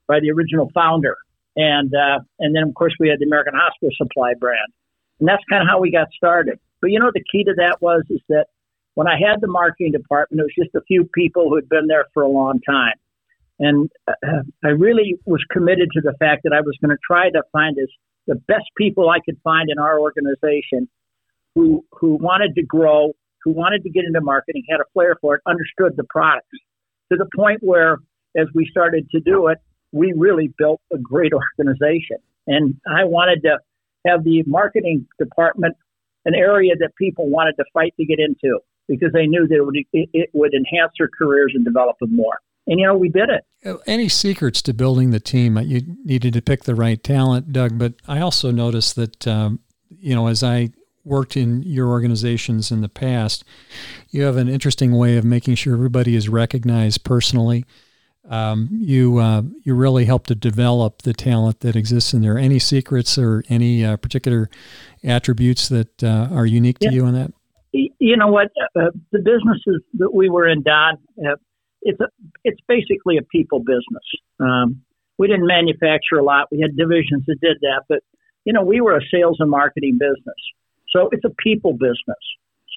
by 0.07 0.19
the 0.19 0.31
original 0.31 0.69
founder, 0.73 1.17
and 1.55 1.93
uh, 1.93 2.19
and 2.39 2.55
then 2.55 2.63
of 2.63 2.73
course 2.75 2.93
we 2.99 3.09
had 3.09 3.19
the 3.19 3.25
American 3.25 3.53
Hospital 3.55 3.91
Supply 3.97 4.33
brand, 4.39 4.71
and 5.19 5.27
that's 5.27 5.43
kind 5.49 5.61
of 5.61 5.67
how 5.67 5.79
we 5.79 5.91
got 5.91 6.07
started. 6.15 6.59
But 6.85 6.91
you 6.91 6.99
know, 6.99 7.09
the 7.11 7.23
key 7.31 7.43
to 7.45 7.53
that 7.57 7.81
was 7.81 8.03
is 8.11 8.21
that 8.29 8.45
when 8.93 9.07
I 9.07 9.17
had 9.17 9.41
the 9.41 9.47
marketing 9.47 9.91
department, 9.91 10.39
it 10.39 10.43
was 10.43 10.65
just 10.65 10.75
a 10.75 10.85
few 10.85 11.09
people 11.15 11.49
who 11.49 11.55
had 11.55 11.67
been 11.67 11.87
there 11.87 12.05
for 12.13 12.21
a 12.21 12.29
long 12.29 12.59
time. 12.61 12.93
And 13.57 13.89
uh, 14.07 14.43
I 14.63 14.67
really 14.67 15.15
was 15.25 15.43
committed 15.49 15.89
to 15.93 16.01
the 16.01 16.13
fact 16.19 16.43
that 16.43 16.53
I 16.53 16.61
was 16.61 16.77
going 16.79 16.95
to 16.95 17.01
try 17.03 17.31
to 17.31 17.41
find 17.51 17.75
as 17.79 17.87
the 18.27 18.35
best 18.35 18.65
people 18.77 19.09
I 19.09 19.17
could 19.25 19.39
find 19.43 19.71
in 19.71 19.79
our 19.79 19.99
organization 19.99 20.87
who 21.55 21.83
who 21.91 22.19
wanted 22.21 22.53
to 22.53 22.61
grow, 22.61 23.13
who 23.43 23.51
wanted 23.51 23.81
to 23.81 23.89
get 23.89 24.05
into 24.05 24.21
marketing, 24.21 24.61
had 24.69 24.79
a 24.79 24.85
flair 24.93 25.15
for 25.19 25.33
it, 25.33 25.41
understood 25.47 25.97
the 25.97 26.05
products 26.07 26.59
to 27.11 27.17
the 27.17 27.27
point 27.35 27.61
where, 27.63 27.97
as 28.37 28.45
we 28.53 28.67
started 28.69 29.09
to 29.09 29.19
do 29.21 29.47
it, 29.47 29.57
we 29.91 30.13
really 30.15 30.53
built 30.55 30.81
a 30.93 30.99
great 30.99 31.31
organization. 31.57 32.17
And 32.45 32.75
I 32.87 33.05
wanted 33.05 33.41
to 33.41 33.57
have 34.05 34.23
the 34.23 34.43
marketing 34.45 35.07
department 35.17 35.75
an 36.25 36.35
area 36.35 36.73
that 36.79 36.95
people 36.97 37.29
wanted 37.29 37.53
to 37.57 37.65
fight 37.73 37.93
to 37.97 38.05
get 38.05 38.19
into 38.19 38.59
because 38.87 39.11
they 39.13 39.25
knew 39.25 39.47
that 39.47 39.55
it 39.55 39.65
would, 39.65 39.77
it 39.93 40.29
would 40.33 40.53
enhance 40.53 40.91
their 40.97 41.09
careers 41.17 41.53
and 41.55 41.65
develop 41.65 41.97
them 41.99 42.15
more. 42.15 42.39
And 42.67 42.79
you 42.79 42.87
know, 42.87 42.95
we 42.95 43.09
did 43.09 43.29
it. 43.29 43.45
Uh, 43.63 43.77
any 43.85 44.09
secrets 44.09 44.61
to 44.63 44.73
building 44.73 45.11
the 45.11 45.19
team? 45.19 45.57
You 45.57 45.81
needed 46.03 46.33
to 46.33 46.41
pick 46.41 46.63
the 46.63 46.75
right 46.75 47.01
talent, 47.03 47.53
Doug. 47.53 47.77
But 47.77 47.93
I 48.07 48.19
also 48.21 48.51
noticed 48.51 48.95
that 48.95 49.27
um, 49.27 49.59
you 49.89 50.15
know, 50.15 50.27
as 50.27 50.43
I 50.43 50.69
worked 51.03 51.37
in 51.37 51.61
your 51.61 51.89
organizations 51.89 52.71
in 52.71 52.81
the 52.81 52.89
past, 52.89 53.43
you 54.09 54.23
have 54.23 54.37
an 54.37 54.47
interesting 54.47 54.97
way 54.97 55.17
of 55.17 55.23
making 55.23 55.55
sure 55.55 55.73
everybody 55.73 56.15
is 56.15 56.27
recognized 56.27 57.03
personally. 57.03 57.63
Um, 58.27 58.69
you 58.71 59.19
uh, 59.19 59.43
you 59.63 59.75
really 59.75 60.05
help 60.05 60.27
to 60.27 60.35
develop 60.35 61.03
the 61.03 61.13
talent 61.13 61.59
that 61.59 61.75
exists 61.75 62.13
in 62.13 62.21
there. 62.21 62.37
Any 62.37 62.59
secrets 62.59 63.17
or 63.17 63.43
any 63.49 63.85
uh, 63.85 63.97
particular 63.97 64.49
attributes 65.03 65.69
that 65.69 66.03
uh, 66.03 66.29
are 66.31 66.45
unique 66.45 66.79
to 66.79 66.87
yeah. 66.87 66.91
you 66.91 67.05
in 67.05 67.13
that? 67.13 67.33
You 67.71 68.17
know 68.17 68.27
what? 68.27 68.47
Uh, 68.75 68.91
the 69.11 69.19
businesses 69.19 69.83
that 69.95 70.13
we 70.13 70.29
were 70.29 70.47
in, 70.47 70.63
Don, 70.63 70.97
uh, 71.19 71.35
it's 71.81 71.99
a, 71.99 72.07
it's 72.43 72.59
basically 72.67 73.17
a 73.17 73.21
people 73.21 73.59
business. 73.59 74.03
Um, 74.39 74.81
we 75.17 75.27
didn't 75.27 75.47
manufacture 75.47 76.15
a 76.15 76.23
lot. 76.23 76.47
We 76.51 76.61
had 76.61 76.75
divisions 76.75 77.23
that 77.27 77.37
did 77.41 77.57
that, 77.61 77.83
but 77.87 77.99
you 78.45 78.53
know, 78.53 78.63
we 78.63 78.81
were 78.81 78.95
a 78.95 79.01
sales 79.11 79.37
and 79.39 79.49
marketing 79.49 79.97
business. 79.99 80.37
So 80.89 81.09
it's 81.11 81.25
a 81.25 81.33
people 81.43 81.73
business. 81.73 82.23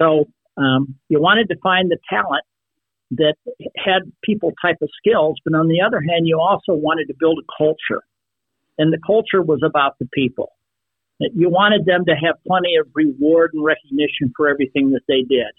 So 0.01 0.27
um, 0.57 0.97
you 1.09 1.21
wanted 1.21 1.49
to 1.49 1.57
find 1.63 1.91
the 1.91 1.99
talent 2.09 2.45
that 3.13 3.35
had 3.77 4.13
people 4.23 4.53
type 4.61 4.77
of 4.83 4.89
skills, 4.99 5.39
but 5.45 5.55
on 5.55 5.69
the 5.69 5.81
other 5.81 6.01
hand, 6.01 6.27
you 6.27 6.39
also 6.39 6.75
wanted 6.75 7.07
to 7.09 7.15
build 7.19 7.39
a 7.39 7.47
culture. 7.57 8.03
And 8.77 8.93
the 8.93 9.01
culture 9.05 9.43
was 9.43 9.61
about 9.65 9.99
the 9.99 10.09
people. 10.13 10.53
You 11.19 11.51
wanted 11.51 11.85
them 11.85 12.05
to 12.05 12.15
have 12.15 12.37
plenty 12.47 12.77
of 12.77 12.87
reward 12.95 13.53
and 13.55 13.65
recognition 13.65 14.33
for 14.37 14.49
everything 14.49 14.91
that 14.93 15.03
they 15.09 15.23
did. 15.23 15.51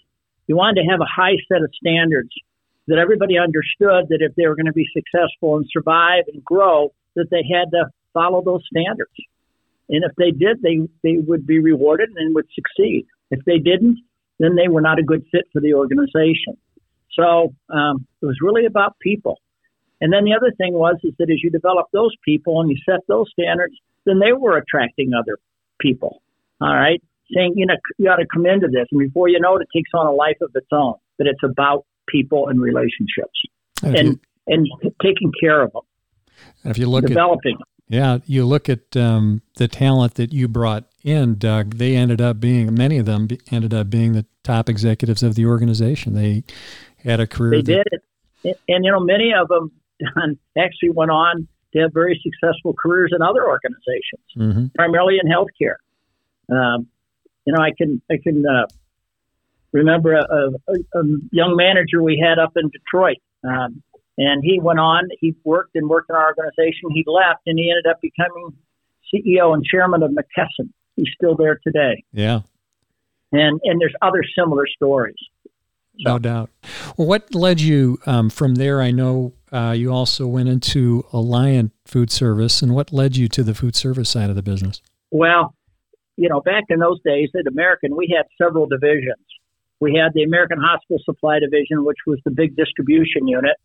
You 0.46 0.56
wanted 0.56 0.82
to 0.82 0.88
have 0.90 1.00
a 1.00 1.04
high 1.04 1.36
set 1.52 1.62
of 1.62 1.70
standards 1.74 2.30
that 2.88 2.98
everybody 2.98 3.38
understood 3.38 4.08
that 4.08 4.18
if 4.20 4.34
they 4.36 4.46
were 4.46 4.56
going 4.56 4.66
to 4.66 4.72
be 4.72 4.88
successful 4.94 5.56
and 5.56 5.66
survive 5.70 6.24
and 6.32 6.42
grow, 6.44 6.92
that 7.14 7.30
they 7.30 7.44
had 7.46 7.70
to 7.72 7.90
follow 8.14 8.42
those 8.42 8.62
standards. 8.72 9.12
And 9.90 10.04
if 10.04 10.12
they 10.16 10.30
did, 10.30 10.62
they, 10.62 10.88
they 11.02 11.18
would 11.18 11.46
be 11.46 11.60
rewarded 11.60 12.10
and 12.16 12.34
would 12.34 12.48
succeed. 12.54 13.06
If 13.30 13.44
they 13.44 13.58
didn't, 13.58 13.98
then 14.38 14.56
they 14.56 14.68
were 14.68 14.80
not 14.80 14.98
a 14.98 15.02
good 15.02 15.24
fit 15.30 15.44
for 15.52 15.60
the 15.60 15.74
organization. 15.74 16.56
So 17.12 17.54
um, 17.68 18.06
it 18.22 18.26
was 18.26 18.38
really 18.40 18.66
about 18.66 18.98
people. 19.00 19.38
And 20.00 20.12
then 20.12 20.24
the 20.24 20.34
other 20.34 20.52
thing 20.56 20.72
was 20.72 20.96
is 21.04 21.12
that 21.18 21.30
as 21.30 21.42
you 21.42 21.50
develop 21.50 21.86
those 21.92 22.14
people 22.24 22.60
and 22.60 22.70
you 22.70 22.76
set 22.88 23.00
those 23.06 23.26
standards, 23.32 23.74
then 24.06 24.18
they 24.18 24.32
were 24.32 24.56
attracting 24.56 25.12
other 25.14 25.38
people. 25.80 26.22
All 26.60 26.74
right, 26.74 27.02
saying 27.34 27.54
you 27.56 27.66
know 27.66 27.74
you 27.98 28.08
ought 28.10 28.16
to 28.16 28.26
come 28.32 28.46
into 28.46 28.68
this, 28.68 28.86
and 28.90 28.98
before 28.98 29.28
you 29.28 29.40
know 29.40 29.56
it, 29.56 29.62
it 29.62 29.68
takes 29.76 29.90
on 29.94 30.06
a 30.06 30.12
life 30.12 30.36
of 30.40 30.50
its 30.54 30.66
own. 30.72 30.94
But 31.18 31.26
it's 31.26 31.42
about 31.42 31.86
people 32.08 32.48
and 32.48 32.60
relationships, 32.60 33.40
and 33.82 33.96
you, 33.96 34.20
and 34.46 34.68
taking 35.02 35.32
care 35.40 35.62
of 35.62 35.72
them. 35.72 35.82
If 36.64 36.78
you 36.78 36.88
look 36.88 37.04
at 37.04 37.08
developing. 37.08 37.56
At, 37.60 37.66
yeah, 37.88 38.18
you 38.26 38.44
look 38.44 38.68
at 38.68 38.96
um, 38.96 39.42
the 39.56 39.66
talent 39.66 40.14
that 40.14 40.32
you 40.32 40.48
brought 40.48 40.84
in, 41.02 41.38
Doug. 41.38 41.74
They 41.74 41.96
ended 41.96 42.20
up 42.20 42.38
being 42.38 42.72
many 42.74 42.98
of 42.98 43.06
them 43.06 43.26
ended 43.50 43.74
up 43.74 43.90
being 43.90 44.12
the 44.12 44.26
top 44.44 44.68
executives 44.68 45.22
of 45.22 45.34
the 45.34 45.46
organization. 45.46 46.14
They 46.14 46.44
had 47.04 47.20
a 47.20 47.26
career. 47.26 47.62
They 47.62 47.74
that, 47.74 47.84
did 47.84 48.52
it, 48.52 48.60
and 48.68 48.84
you 48.84 48.90
know 48.90 49.00
many 49.00 49.32
of 49.32 49.48
them 49.48 49.72
actually 50.58 50.90
went 50.90 51.10
on 51.10 51.48
to 51.72 51.80
have 51.80 51.92
very 51.92 52.20
successful 52.22 52.74
careers 52.74 53.12
in 53.14 53.22
other 53.22 53.46
organizations, 53.46 54.24
mm-hmm. 54.36 54.66
primarily 54.74 55.18
in 55.22 55.30
healthcare. 55.30 55.76
Um, 56.50 56.88
you 57.44 57.52
know, 57.52 57.62
I 57.62 57.70
can 57.76 58.02
I 58.10 58.16
can 58.22 58.44
uh, 58.46 58.66
remember 59.72 60.14
a, 60.14 60.24
a, 60.24 60.98
a, 60.98 61.02
young 61.30 61.56
manager 61.56 62.02
we 62.02 62.22
had 62.22 62.38
up 62.38 62.52
in 62.56 62.70
Detroit. 62.70 63.18
Um, 63.44 63.82
and 64.18 64.42
he 64.44 64.60
went 64.60 64.78
on, 64.78 65.08
he 65.20 65.34
worked 65.44 65.76
and 65.76 65.88
worked 65.88 66.10
in 66.10 66.16
our 66.16 66.26
organization. 66.26 66.90
He 66.92 67.04
left 67.06 67.40
and 67.46 67.58
he 67.58 67.70
ended 67.70 67.90
up 67.90 68.00
becoming 68.00 68.52
CEO 69.12 69.54
and 69.54 69.64
chairman 69.64 70.02
of 70.02 70.10
McKesson. 70.10 70.68
He's 70.96 71.08
still 71.14 71.36
there 71.36 71.58
today. 71.64 72.04
Yeah. 72.12 72.40
And, 73.32 73.60
and 73.64 73.80
there's 73.80 73.94
other 74.02 74.22
similar 74.38 74.66
stories. 74.66 75.16
So. 76.02 76.12
No 76.12 76.18
doubt. 76.18 76.50
Well, 76.96 77.06
what 77.06 77.34
led 77.34 77.60
you 77.60 77.98
um, 78.06 78.30
from 78.30 78.54
there? 78.54 78.80
I 78.80 78.90
know 78.90 79.34
uh, 79.52 79.74
you 79.76 79.92
also 79.92 80.26
went 80.26 80.48
into 80.48 81.04
Alliant 81.12 81.72
Food 81.84 82.10
Service, 82.10 82.62
and 82.62 82.74
what 82.74 82.92
led 82.92 83.16
you 83.16 83.28
to 83.28 83.42
the 83.42 83.54
food 83.54 83.76
service 83.76 84.08
side 84.08 84.30
of 84.30 84.36
the 84.36 84.42
business? 84.42 84.80
Well, 85.10 85.54
you 86.16 86.28
know, 86.28 86.40
back 86.40 86.64
in 86.68 86.78
those 86.78 87.00
days 87.04 87.30
at 87.38 87.46
American, 87.46 87.96
we 87.96 88.14
had 88.16 88.26
several 88.42 88.66
divisions. 88.66 89.24
We 89.80 89.94
had 89.94 90.12
the 90.14 90.22
American 90.22 90.58
Hospital 90.60 90.98
Supply 91.04 91.38
Division, 91.38 91.84
which 91.84 91.98
was 92.06 92.18
the 92.24 92.30
big 92.30 92.56
distribution 92.56 93.26
unit. 93.26 93.56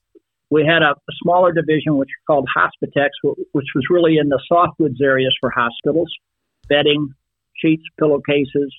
We 0.49 0.65
had 0.65 0.81
a, 0.81 0.91
a 0.91 1.13
smaller 1.21 1.51
division 1.51 1.97
which 1.97 2.09
was 2.09 2.23
called 2.27 2.47
Hospitex, 2.55 3.09
which 3.51 3.67
was 3.75 3.85
really 3.89 4.17
in 4.17 4.29
the 4.29 4.41
soft 4.47 4.77
goods 4.77 5.01
areas 5.01 5.35
for 5.41 5.49
hospitals, 5.49 6.11
bedding, 6.69 7.09
sheets, 7.55 7.83
pillowcases, 7.99 8.73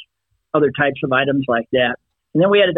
other 0.54 0.70
types 0.70 1.00
of 1.04 1.12
items 1.12 1.44
like 1.48 1.66
that. 1.72 1.96
And 2.34 2.42
then 2.42 2.50
we 2.50 2.60
had 2.60 2.68
a 2.68 2.72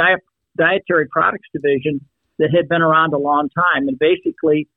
dietary 0.58 1.06
products 1.08 1.48
division 1.52 2.00
that 2.38 2.50
had 2.54 2.68
been 2.68 2.82
around 2.82 3.14
a 3.14 3.18
long 3.18 3.48
time. 3.50 3.88
And 3.88 3.98
basically, 3.98 4.68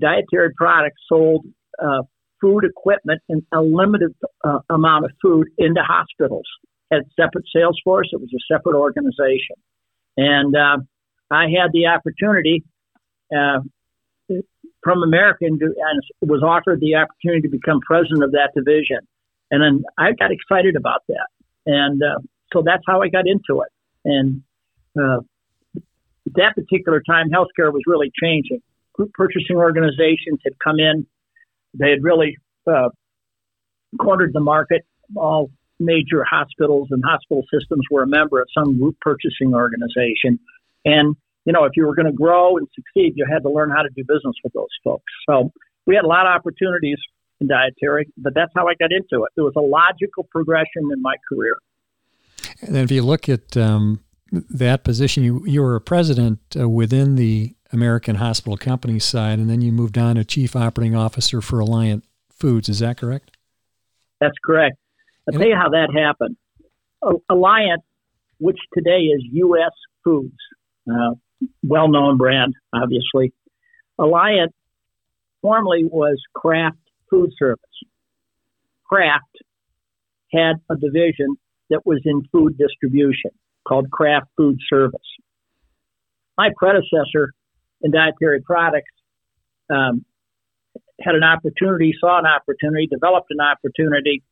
dietary 0.00 0.52
products 0.56 1.00
sold 1.08 1.44
uh, 1.82 2.02
food 2.40 2.64
equipment 2.64 3.20
and 3.28 3.42
a 3.52 3.60
limited 3.60 4.14
uh, 4.44 4.58
amount 4.70 5.04
of 5.04 5.12
food 5.22 5.48
into 5.58 5.82
hospitals. 5.82 6.46
Had 6.90 7.02
separate 7.14 7.44
sales 7.54 7.80
force. 7.84 8.08
It 8.12 8.20
was 8.20 8.30
a 8.34 8.54
separate 8.54 8.76
organization. 8.76 9.56
And 10.16 10.56
uh, 10.56 10.78
I 11.30 11.44
had 11.44 11.70
the 11.72 11.86
opportunity 11.86 12.64
uh, 13.32 13.60
from 14.82 15.02
American 15.02 15.58
to, 15.58 15.66
and 15.66 16.02
was 16.22 16.42
offered 16.42 16.80
the 16.80 16.96
opportunity 16.96 17.42
to 17.42 17.48
become 17.48 17.80
president 17.80 18.24
of 18.24 18.32
that 18.32 18.50
division. 18.56 18.98
And 19.50 19.62
then 19.62 19.84
I 19.98 20.12
got 20.12 20.30
excited 20.32 20.76
about 20.76 21.02
that. 21.08 21.28
And 21.66 22.02
uh, 22.02 22.18
so 22.52 22.62
that's 22.64 22.82
how 22.86 23.02
I 23.02 23.08
got 23.08 23.26
into 23.26 23.62
it. 23.62 23.72
And 24.04 24.42
uh, 24.98 25.20
at 25.76 26.34
that 26.34 26.54
particular 26.54 27.02
time, 27.06 27.30
healthcare 27.30 27.72
was 27.72 27.82
really 27.86 28.10
changing. 28.22 28.60
Group 28.94 29.12
purchasing 29.14 29.56
organizations 29.56 30.40
had 30.44 30.54
come 30.62 30.78
in. 30.78 31.06
They 31.74 31.90
had 31.90 32.02
really 32.02 32.36
uh, 32.66 32.90
cornered 33.98 34.32
the 34.32 34.40
market. 34.40 34.82
All 35.16 35.50
major 35.78 36.24
hospitals 36.28 36.88
and 36.90 37.02
hospital 37.04 37.42
systems 37.52 37.84
were 37.90 38.02
a 38.02 38.06
member 38.06 38.40
of 38.40 38.48
some 38.56 38.78
group 38.78 38.96
purchasing 39.00 39.54
organization. 39.54 40.38
And 40.84 41.16
you 41.44 41.52
know, 41.52 41.64
if 41.64 41.72
you 41.74 41.86
were 41.86 41.94
going 41.94 42.06
to 42.06 42.12
grow 42.12 42.58
and 42.58 42.68
succeed, 42.74 43.14
you 43.16 43.26
had 43.30 43.42
to 43.42 43.50
learn 43.50 43.70
how 43.70 43.82
to 43.82 43.88
do 43.96 44.02
business 44.06 44.36
with 44.44 44.52
those 44.52 44.68
folks. 44.84 45.10
So 45.28 45.50
we 45.86 45.94
had 45.94 46.04
a 46.04 46.08
lot 46.08 46.26
of 46.26 46.32
opportunities 46.32 46.98
in 47.40 47.48
dietary, 47.48 48.08
but 48.18 48.34
that's 48.34 48.52
how 48.54 48.68
I 48.68 48.74
got 48.74 48.92
into 48.92 49.24
it. 49.24 49.32
There 49.34 49.44
was 49.44 49.54
a 49.56 49.60
logical 49.60 50.28
progression 50.30 50.90
in 50.92 51.00
my 51.00 51.14
career. 51.28 51.56
And 52.60 52.76
if 52.76 52.90
you 52.90 53.02
look 53.02 53.28
at 53.28 53.56
um, 53.56 54.00
that 54.32 54.84
position, 54.84 55.24
you, 55.24 55.44
you 55.46 55.62
were 55.62 55.76
a 55.76 55.80
president 55.80 56.38
uh, 56.58 56.68
within 56.68 57.16
the 57.16 57.54
American 57.72 58.16
Hospital 58.16 58.56
Company 58.56 58.98
side, 58.98 59.38
and 59.38 59.48
then 59.48 59.60
you 59.60 59.72
moved 59.72 59.98
on 59.98 60.16
to 60.16 60.24
chief 60.24 60.56
operating 60.56 60.94
officer 60.94 61.40
for 61.40 61.58
Alliant 61.58 62.02
Foods. 62.30 62.68
Is 62.68 62.80
that 62.80 62.98
correct? 62.98 63.36
That's 64.20 64.36
correct. 64.44 64.76
I'll 65.28 65.38
tell 65.38 65.48
you 65.48 65.56
how 65.56 65.70
that 65.70 65.88
happened. 65.94 66.36
Alliant, 67.30 67.82
which 68.38 68.58
today 68.74 69.00
is 69.00 69.22
U.S. 69.32 69.72
Foods, 70.04 70.36
uh, 70.90 71.14
well 71.62 71.88
known 71.88 72.16
brand, 72.16 72.54
obviously. 72.72 73.32
Alliant 73.98 74.48
formerly 75.42 75.84
was 75.84 76.20
Kraft 76.34 76.78
Food 77.08 77.30
Service. 77.38 77.60
Kraft 78.84 79.24
had 80.32 80.56
a 80.70 80.76
division 80.76 81.36
that 81.70 81.82
was 81.84 82.00
in 82.04 82.22
food 82.32 82.58
distribution 82.58 83.30
called 83.70 83.90
Kraft 83.90 84.26
Food 84.36 84.58
Service. 84.68 85.00
My 86.36 86.50
predecessor 86.56 87.32
in 87.82 87.92
dietary 87.92 88.40
products 88.40 88.90
um, 89.72 90.04
had 91.00 91.14
an 91.14 91.22
opportunity, 91.22 91.94
saw 91.98 92.18
an 92.18 92.26
opportunity, 92.26 92.88
developed 92.88 93.30
an 93.30 93.40
opportunity 93.40 94.22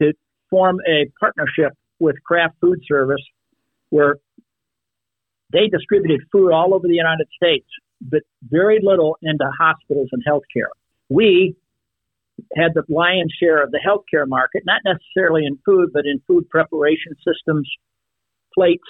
to 0.00 0.12
form 0.50 0.80
a 0.86 1.10
partnership 1.18 1.72
with 1.98 2.16
Kraft 2.22 2.54
Food 2.60 2.80
Service 2.86 3.22
where 3.88 4.16
they 5.52 5.68
distributed 5.68 6.20
food 6.30 6.52
all 6.52 6.74
over 6.74 6.86
the 6.86 6.94
United 6.94 7.28
States, 7.34 7.66
but 8.00 8.22
very 8.42 8.80
little 8.82 9.16
into 9.22 9.44
hospitals 9.58 10.08
and 10.12 10.22
healthcare. 10.28 10.72
We 11.08 11.56
had 12.56 12.72
the 12.74 12.82
lion's 12.88 13.32
share 13.38 13.62
of 13.62 13.70
the 13.70 13.80
healthcare 13.86 14.26
market, 14.26 14.62
not 14.66 14.80
necessarily 14.84 15.46
in 15.46 15.58
food, 15.64 15.90
but 15.92 16.04
in 16.06 16.20
food 16.26 16.48
preparation 16.48 17.14
systems, 17.24 17.70
plates, 18.54 18.84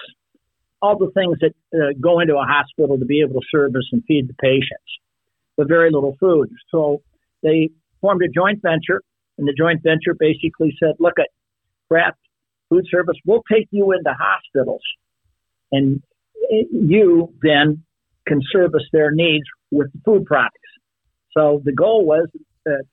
all 0.80 0.98
the 0.98 1.10
things 1.14 1.38
that 1.40 1.54
uh, 1.74 1.92
go 2.00 2.20
into 2.20 2.34
a 2.34 2.44
hospital 2.44 2.98
to 2.98 3.04
be 3.04 3.20
able 3.20 3.40
to 3.40 3.46
service 3.50 3.86
and 3.92 4.02
feed 4.06 4.28
the 4.28 4.34
patients, 4.34 4.90
but 5.56 5.68
very 5.68 5.90
little 5.90 6.16
food. 6.18 6.50
So 6.70 7.02
they 7.42 7.70
formed 8.00 8.22
a 8.22 8.28
joint 8.28 8.60
venture, 8.62 9.00
and 9.38 9.46
the 9.46 9.54
joint 9.56 9.82
venture 9.82 10.14
basically 10.18 10.76
said, 10.80 10.94
"Look 10.98 11.18
at 11.18 11.28
Kraft 11.88 12.18
Food 12.68 12.86
Service, 12.90 13.16
we'll 13.24 13.44
take 13.50 13.68
you 13.70 13.92
into 13.92 14.12
hospitals, 14.12 14.82
and 15.70 16.02
you 16.50 17.32
then 17.42 17.84
can 18.26 18.40
service 18.52 18.84
their 18.92 19.10
needs 19.12 19.44
with 19.70 19.88
food 20.04 20.26
products." 20.26 20.58
So 21.32 21.62
the 21.64 21.72
goal 21.72 22.04
was 22.04 22.28
that 22.64 22.84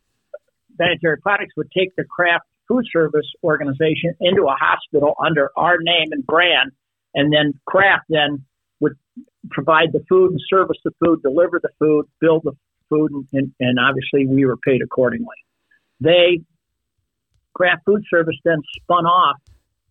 Dietary 0.78 1.18
Products 1.18 1.54
would 1.58 1.72
take 1.72 1.96
the 1.96 2.06
Kraft 2.06 2.46
Food 2.70 2.86
Service 2.94 3.26
organization 3.44 4.14
into 4.22 4.44
a 4.44 4.56
hospital 4.56 5.16
under 5.20 5.50
our 5.58 5.78
name 5.82 6.10
and 6.12 6.26
brand, 6.26 6.72
and 7.16 7.34
then 7.34 7.54
Kraft 7.66 8.06
then 8.10 8.46
would 8.80 8.94
provide 9.50 9.92
the 9.92 10.04
food 10.08 10.32
and 10.32 10.40
service 10.50 10.78
the 10.86 10.92
food, 11.04 11.22
deliver 11.22 11.60
the 11.62 11.70
food, 11.80 12.06
build 12.22 12.44
the 12.44 12.54
food, 12.90 13.12
and, 13.34 13.52
and 13.60 13.80
obviously 13.80 14.26
we 14.28 14.46
were 14.46 14.58
paid 14.58 14.82
accordingly. 14.84 15.36
They, 16.00 16.42
Kraft 17.54 17.82
Food 17.86 18.04
Service, 18.10 18.38
then 18.46 18.62
spun 18.82 19.06
off 19.06 19.38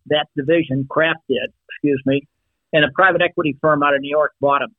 that 0.07 0.27
division. 0.35 0.87
Kraft 0.89 1.19
did, 1.27 1.51
excuse 1.69 2.01
me, 2.05 2.27
and 2.73 2.85
a 2.85 2.91
private 2.93 3.21
equity 3.21 3.57
firm 3.61 3.83
out 3.83 3.93
of 3.93 4.01
New 4.01 4.09
York 4.09 4.31
bought 4.39 4.61
them. 4.61 4.75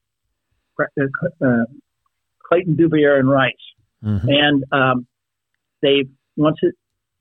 Uh, 0.80 1.47
uh, 1.47 1.64
Clayton 2.49 2.75
Dubilier 2.75 3.19
and 3.19 3.28
Rice, 3.28 3.52
mm-hmm. 4.02 4.26
and 4.28 4.64
um, 4.73 5.07
they 5.83 6.04
once 6.37 6.57
it, 6.62 6.75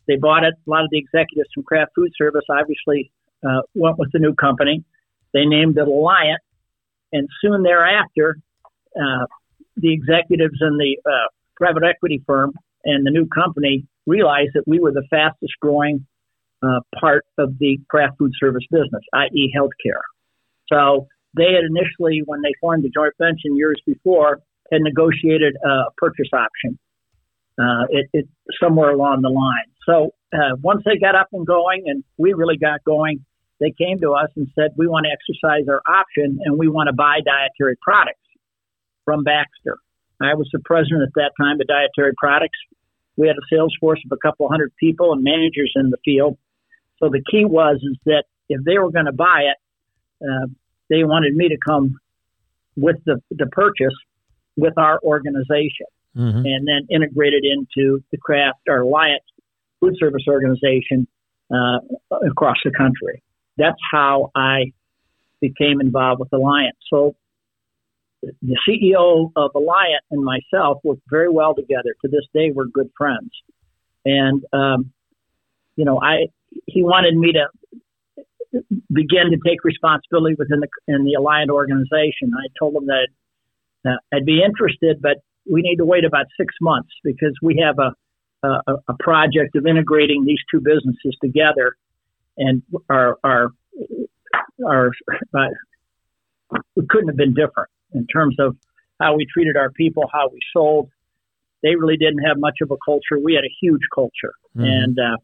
they 0.10 0.18
bought 0.18 0.44
it. 0.44 0.56
A 0.66 0.70
lot 0.70 0.84
of 0.84 0.89
the 0.89 0.98
executives 0.98 1.50
from 1.54 1.63
Kraft 1.63 1.92
Food 1.96 2.12
Service 2.18 2.44
obviously 2.50 3.12
uh, 3.48 3.62
went 3.75 4.00
with 4.00 4.12
the 4.12 4.20
new 4.20 4.34
company. 4.34 4.84
They 5.34 5.46
named 5.46 5.78
it 5.78 5.88
Alliant, 5.88 6.42
and 7.13 7.28
soon 7.42 7.62
thereafter, 7.62 8.38
uh, 8.96 9.25
the 9.78 9.94
executives 9.94 10.58
in 10.60 10.78
the 10.78 10.98
uh, 11.06 11.30
private 11.56 11.84
equity 11.84 12.24
firm 12.25 12.54
and 12.84 13.06
the 13.06 13.12
new 13.12 13.28
company 13.28 13.86
realized 14.08 14.51
that 14.56 14.63
we 14.66 14.80
were 14.80 14.92
the 14.92 15.06
fastest 15.10 15.54
growing 15.62 16.06
uh, 16.63 16.80
part 17.00 17.25
of 17.38 17.58
the 17.60 17.78
Kraft 17.88 18.18
Food 18.18 18.32
Service 18.39 18.63
business, 18.72 19.04
i.e., 19.13 19.54
healthcare. 19.56 20.01
So 20.68 21.08
they 21.38 21.54
had 21.54 21.63
initially, 21.70 22.24
when 22.25 22.42
they 22.42 22.54
formed 22.60 22.84
the 22.84 22.89
joint 22.89 23.13
venture 23.20 23.54
years 23.54 23.80
before, 23.86 24.42
had 24.72 24.82
negotiated 24.82 25.56
a 25.63 25.92
purchase 25.98 26.30
option. 26.34 26.80
Uh, 27.60 27.84
it, 27.89 28.10
it 28.13 28.30
somewhere 28.62 28.92
along 28.92 29.22
the 29.22 29.30
line. 29.30 29.68
So 29.86 30.13
uh, 30.32 30.56
once 30.62 30.84
they 30.86 30.98
got 30.98 31.16
up 31.16 31.28
and 31.34 31.46
going, 31.46 31.84
and 31.88 32.06
we 32.18 32.32
really 32.32 32.58
got 32.58 32.84
going, 32.86 33.25
they 33.60 33.74
came 33.78 34.00
to 34.00 34.13
us 34.13 34.30
and 34.38 34.48
said, 34.56 34.72
"We 34.78 34.88
want 34.88 35.06
to 35.06 35.12
exercise 35.12 35.68
our 35.68 35.82
option, 35.86 36.39
and 36.46 36.58
we 36.58 36.70
want 36.70 36.88
to 36.88 36.94
buy 36.94 37.20
dietary 37.25 37.75
products 37.82 38.24
from 39.04 39.24
Baxter." 39.25 39.78
I 40.22 40.36
was 40.36 40.50
the 40.54 40.60
president 40.60 41.04
at 41.04 41.13
that 41.16 41.32
time 41.39 41.60
of 41.60 41.68
Dietary 41.68 42.13
Products. 42.18 42.58
We 43.18 43.28
had 43.28 43.36
a 43.36 43.46
sales 43.51 43.75
force 43.80 44.01
of 44.06 44.12
a 44.12 44.18
couple 44.25 44.48
hundred 44.48 44.72
people 44.80 45.12
and 45.12 45.24
managers 45.24 45.74
in 45.75 45.89
the 45.89 45.98
field. 46.06 46.38
So 47.00 47.10
the 47.10 47.24
key 47.30 47.46
was 47.46 47.78
is 47.84 47.98
that 48.06 48.24
if 48.48 48.63
they 48.63 48.78
were 48.78 48.92
going 48.92 49.06
to 49.06 49.13
buy 49.13 49.48
it, 49.51 49.58
uh, 50.25 50.48
they 50.89 51.04
wanted 51.04 51.36
me 51.36 51.50
to 51.50 51.58
come 51.66 52.00
with 52.75 52.98
the, 53.06 53.22
the 53.32 53.48
purchase 53.48 53.96
with 54.56 54.78
our 54.78 55.00
organization 55.04 55.88
mm-hmm. 56.16 56.46
and 56.46 56.68
then 56.68 56.88
integrated 56.89 57.44
into 57.44 58.04
the 58.12 58.18
Kraft 58.18 58.60
or 58.68 58.84
Alliant 58.84 59.20
food 59.80 59.96
service 60.00 60.24
organization 60.28 61.08
uh, 61.54 61.80
across 62.30 62.58
the 62.63 62.72
country. 62.72 63.24
That's 63.58 63.80
how 63.92 64.32
I 64.36 64.72
became 65.41 65.82
involved 65.82 66.19
with 66.19 66.30
Alliant. 66.32 66.72
So 66.89 67.15
the 68.22 68.58
CEO 68.67 69.32
of 69.36 69.52
Alliant 69.54 70.04
and 70.12 70.24
myself 70.24 70.80
worked 70.84 71.04
very 71.10 71.30
well 71.30 71.56
together. 71.56 71.95
To 72.02 72.10
this 72.10 72.26
day, 72.34 72.52
we're 72.54 72.65
good 72.65 72.89
friends. 72.98 73.32
And 74.06 74.43
um, 74.54 74.91
you 75.76 75.86
know, 75.86 76.00
I 76.02 76.28
he 76.65 76.84
wanted 76.84 77.15
me 77.15 77.34
to 77.34 77.48
begin 78.91 79.32
to 79.32 79.38
take 79.45 79.63
responsibility 79.63 80.36
within 80.38 80.60
the 80.60 80.67
in 80.88 81.04
the 81.06 81.17
Alliant 81.19 81.50
organization. 81.50 82.32
I 82.34 82.48
told 82.58 82.76
him 82.76 82.88
that 82.88 83.08
uh, 83.86 83.98
I'd 84.13 84.26
be 84.26 84.41
interested, 84.43 85.02
but 85.02 85.17
we 85.51 85.62
need 85.62 85.77
to 85.77 85.85
wait 85.85 86.05
about 86.05 86.25
six 86.39 86.53
months 86.62 86.89
because 87.03 87.33
we 87.41 87.63
have 87.65 87.79
a 87.79 87.93
a, 88.43 88.73
a 88.88 88.93
project 88.99 89.55
of 89.55 89.65
integrating 89.65 90.23
these 90.25 90.39
two 90.51 90.59
businesses 90.59 91.17
together, 91.21 91.75
and 92.38 92.63
our 92.89 93.17
our 93.23 93.49
our 94.65 94.91
uh, 95.38 96.57
we 96.75 96.85
couldn't 96.89 97.09
have 97.09 97.17
been 97.17 97.33
different 97.33 97.69
in 97.93 98.07
terms 98.07 98.35
of 98.39 98.55
how 98.99 99.15
we 99.15 99.25
treated 99.31 99.57
our 99.57 99.71
people, 99.71 100.03
how 100.12 100.29
we 100.31 100.39
sold. 100.53 100.89
They 101.63 101.75
really 101.75 101.97
didn't 101.97 102.23
have 102.25 102.38
much 102.38 102.57
of 102.62 102.71
a 102.71 102.77
culture. 102.85 103.19
We 103.21 103.33
had 103.33 103.43
a 103.43 103.53
huge 103.62 103.81
culture, 103.93 104.33
mm-hmm. 104.55 104.63
and 104.63 104.97
uh, 104.97 105.17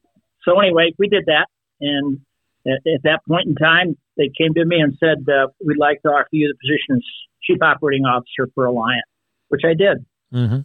so 0.44 0.60
anyway, 0.60 0.92
we 0.98 1.08
did 1.08 1.26
that. 1.28 1.48
And 1.80 2.20
at, 2.68 2.80
at, 2.94 3.04
that 3.04 3.20
point 3.28 3.48
in 3.48 3.56
time, 3.56 3.98
they 4.18 4.30
came 4.38 4.54
to 4.56 4.66
me 4.66 4.80
and 4.80 4.98
said, 5.00 5.26
uh, 5.32 5.48
"We'd 5.66 5.78
like 5.78 6.02
to 6.02 6.10
offer 6.10 6.28
you 6.32 6.54
the 6.54 6.58
position 6.60 6.98
as 6.98 7.04
chief 7.44 7.62
operating 7.62 8.04
officer 8.04 8.52
for 8.54 8.66
Alliant," 8.66 9.08
which 9.48 9.62
I 9.64 9.74
did. 9.74 10.06
Mm-hmm. 10.34 10.60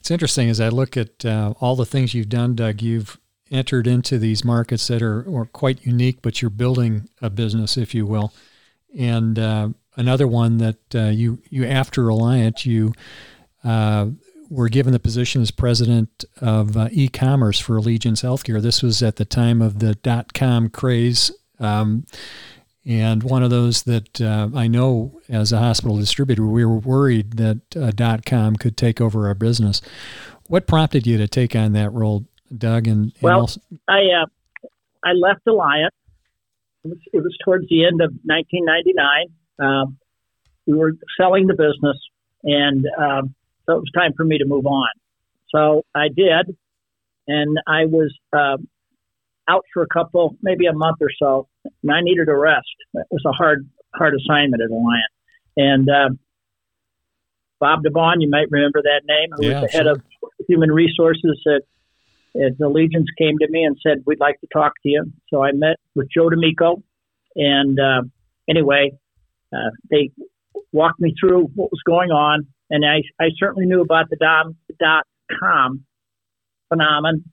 It's 0.00 0.10
interesting 0.10 0.50
as 0.50 0.60
I 0.60 0.68
look 0.68 0.96
at 0.96 1.24
uh, 1.24 1.54
all 1.60 1.76
the 1.76 1.86
things 1.86 2.14
you've 2.14 2.28
done, 2.28 2.54
Doug. 2.54 2.82
You've 2.82 3.18
entered 3.50 3.86
into 3.86 4.18
these 4.18 4.44
markets 4.44 4.86
that 4.88 5.02
are, 5.02 5.20
are 5.34 5.46
quite 5.46 5.86
unique, 5.86 6.20
but 6.22 6.40
you're 6.42 6.50
building 6.50 7.08
a 7.22 7.30
business, 7.30 7.76
if 7.76 7.94
you 7.94 8.06
will. 8.06 8.32
And 8.98 9.38
uh, 9.38 9.68
another 9.96 10.26
one 10.26 10.58
that 10.58 10.94
uh, 10.94 11.08
you 11.08 11.38
you 11.50 11.66
after 11.66 12.02
Alliant, 12.02 12.64
you 12.64 12.92
uh, 13.64 14.10
were 14.50 14.68
given 14.68 14.92
the 14.92 14.98
position 15.00 15.42
as 15.42 15.50
president 15.50 16.24
of 16.40 16.76
uh, 16.76 16.88
e-commerce 16.90 17.58
for 17.58 17.76
Allegiance 17.76 18.22
Healthcare. 18.22 18.62
This 18.62 18.82
was 18.82 19.02
at 19.02 19.16
the 19.16 19.24
time 19.24 19.60
of 19.60 19.78
the 19.78 19.94
dot 19.94 20.34
com 20.34 20.68
craze. 20.70 21.30
Um, 21.58 22.06
and 22.86 23.22
one 23.22 23.42
of 23.42 23.50
those 23.50 23.82
that 23.84 24.20
uh, 24.20 24.48
I 24.54 24.66
know 24.66 25.20
as 25.28 25.52
a 25.52 25.58
hospital 25.58 25.96
distributor, 25.98 26.46
we 26.46 26.64
were 26.64 26.78
worried 26.78 27.32
that 27.32 27.76
uh, 27.76 27.90
dot 27.94 28.24
com 28.24 28.56
could 28.56 28.76
take 28.76 29.00
over 29.00 29.28
our 29.28 29.34
business. 29.34 29.80
What 30.46 30.66
prompted 30.66 31.06
you 31.06 31.18
to 31.18 31.28
take 31.28 31.54
on 31.54 31.72
that 31.72 31.92
role, 31.92 32.24
Doug? 32.56 32.86
And, 32.86 33.12
and 33.12 33.22
well, 33.22 33.40
also- 33.40 33.60
I 33.88 34.00
uh, 34.22 34.26
I 35.04 35.12
left 35.12 35.44
Alliant. 35.46 35.90
It 36.84 36.88
was, 36.88 36.98
it 37.12 37.22
was, 37.22 37.36
towards 37.44 37.68
the 37.68 37.84
end 37.84 38.00
of 38.00 38.12
1999. 38.24 39.26
Um, 39.58 39.98
we 40.66 40.74
were 40.74 40.92
selling 41.20 41.46
the 41.46 41.54
business, 41.54 41.96
and 42.44 42.86
um, 42.96 43.34
so 43.66 43.74
it 43.74 43.80
was 43.80 43.90
time 43.94 44.12
for 44.16 44.24
me 44.24 44.38
to 44.38 44.44
move 44.46 44.64
on. 44.66 44.88
So 45.54 45.84
I 45.94 46.08
did, 46.08 46.56
and 47.26 47.58
I 47.66 47.86
was 47.86 48.14
uh, 48.32 48.58
out 49.48 49.64
for 49.72 49.82
a 49.82 49.86
couple, 49.86 50.36
maybe 50.42 50.66
a 50.66 50.72
month 50.72 50.98
or 51.00 51.10
so, 51.18 51.48
and 51.82 51.90
I 51.90 52.00
needed 52.02 52.28
a 52.28 52.36
rest. 52.36 52.66
It 52.94 53.06
was 53.10 53.22
a 53.26 53.32
hard, 53.32 53.68
hard 53.94 54.14
assignment 54.14 54.62
at 54.62 54.70
Alliant. 54.70 55.12
And 55.56 55.88
uh, 55.88 56.10
Bob 57.58 57.80
DeBon, 57.82 58.16
you 58.20 58.30
might 58.30 58.50
remember 58.50 58.82
that 58.82 59.02
name, 59.06 59.28
who 59.36 59.46
yeah, 59.46 59.60
was 59.60 59.62
the 59.62 59.68
sure. 59.70 59.84
head 59.84 59.86
of 59.86 60.02
human 60.48 60.70
resources 60.70 61.40
at, 61.46 62.40
at 62.40 62.60
Allegiance, 62.60 63.08
came 63.16 63.38
to 63.38 63.48
me 63.50 63.64
and 63.64 63.76
said, 63.82 64.02
"We'd 64.06 64.20
like 64.20 64.38
to 64.40 64.46
talk 64.52 64.74
to 64.82 64.88
you." 64.88 65.12
So 65.28 65.42
I 65.42 65.52
met 65.52 65.76
with 65.94 66.08
Joe 66.14 66.28
Damico, 66.28 66.82
and 67.34 67.78
uh, 67.80 68.02
anyway, 68.48 68.92
uh, 69.52 69.70
they 69.90 70.10
walked 70.72 71.00
me 71.00 71.14
through 71.18 71.44
what 71.54 71.72
was 71.72 71.80
going 71.86 72.10
on, 72.10 72.46
and 72.70 72.84
I, 72.84 73.02
I 73.22 73.30
certainly 73.38 73.66
knew 73.66 73.80
about 73.80 74.10
the 74.10 74.16
dot, 74.16 74.46
dot 74.78 75.06
com 75.40 75.84
phenomenon 76.68 77.24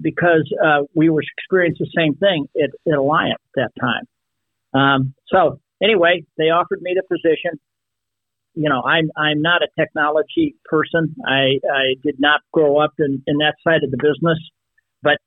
because 0.00 0.50
uh, 0.64 0.82
we 0.94 1.08
were 1.08 1.22
experiencing 1.38 1.86
the 1.86 2.00
same 2.00 2.14
thing 2.14 2.46
at, 2.56 2.70
at 2.86 2.98
Alliant 2.98 3.32
at 3.32 3.38
that 3.56 3.70
time. 3.80 4.04
Um, 4.74 5.14
so 5.28 5.60
anyway, 5.82 6.24
they 6.36 6.44
offered 6.44 6.82
me 6.82 6.94
the 6.94 7.02
position. 7.02 7.58
You 8.54 8.68
know, 8.68 8.82
I'm 8.82 9.10
I'm 9.16 9.40
not 9.40 9.62
a 9.62 9.68
technology 9.78 10.56
person. 10.64 11.14
I 11.26 11.60
I 11.72 11.94
did 12.02 12.16
not 12.18 12.40
grow 12.52 12.78
up 12.78 12.92
in, 12.98 13.22
in 13.26 13.38
that 13.38 13.54
side 13.62 13.84
of 13.84 13.90
the 13.90 13.96
business, 13.96 14.38
but 15.02 15.18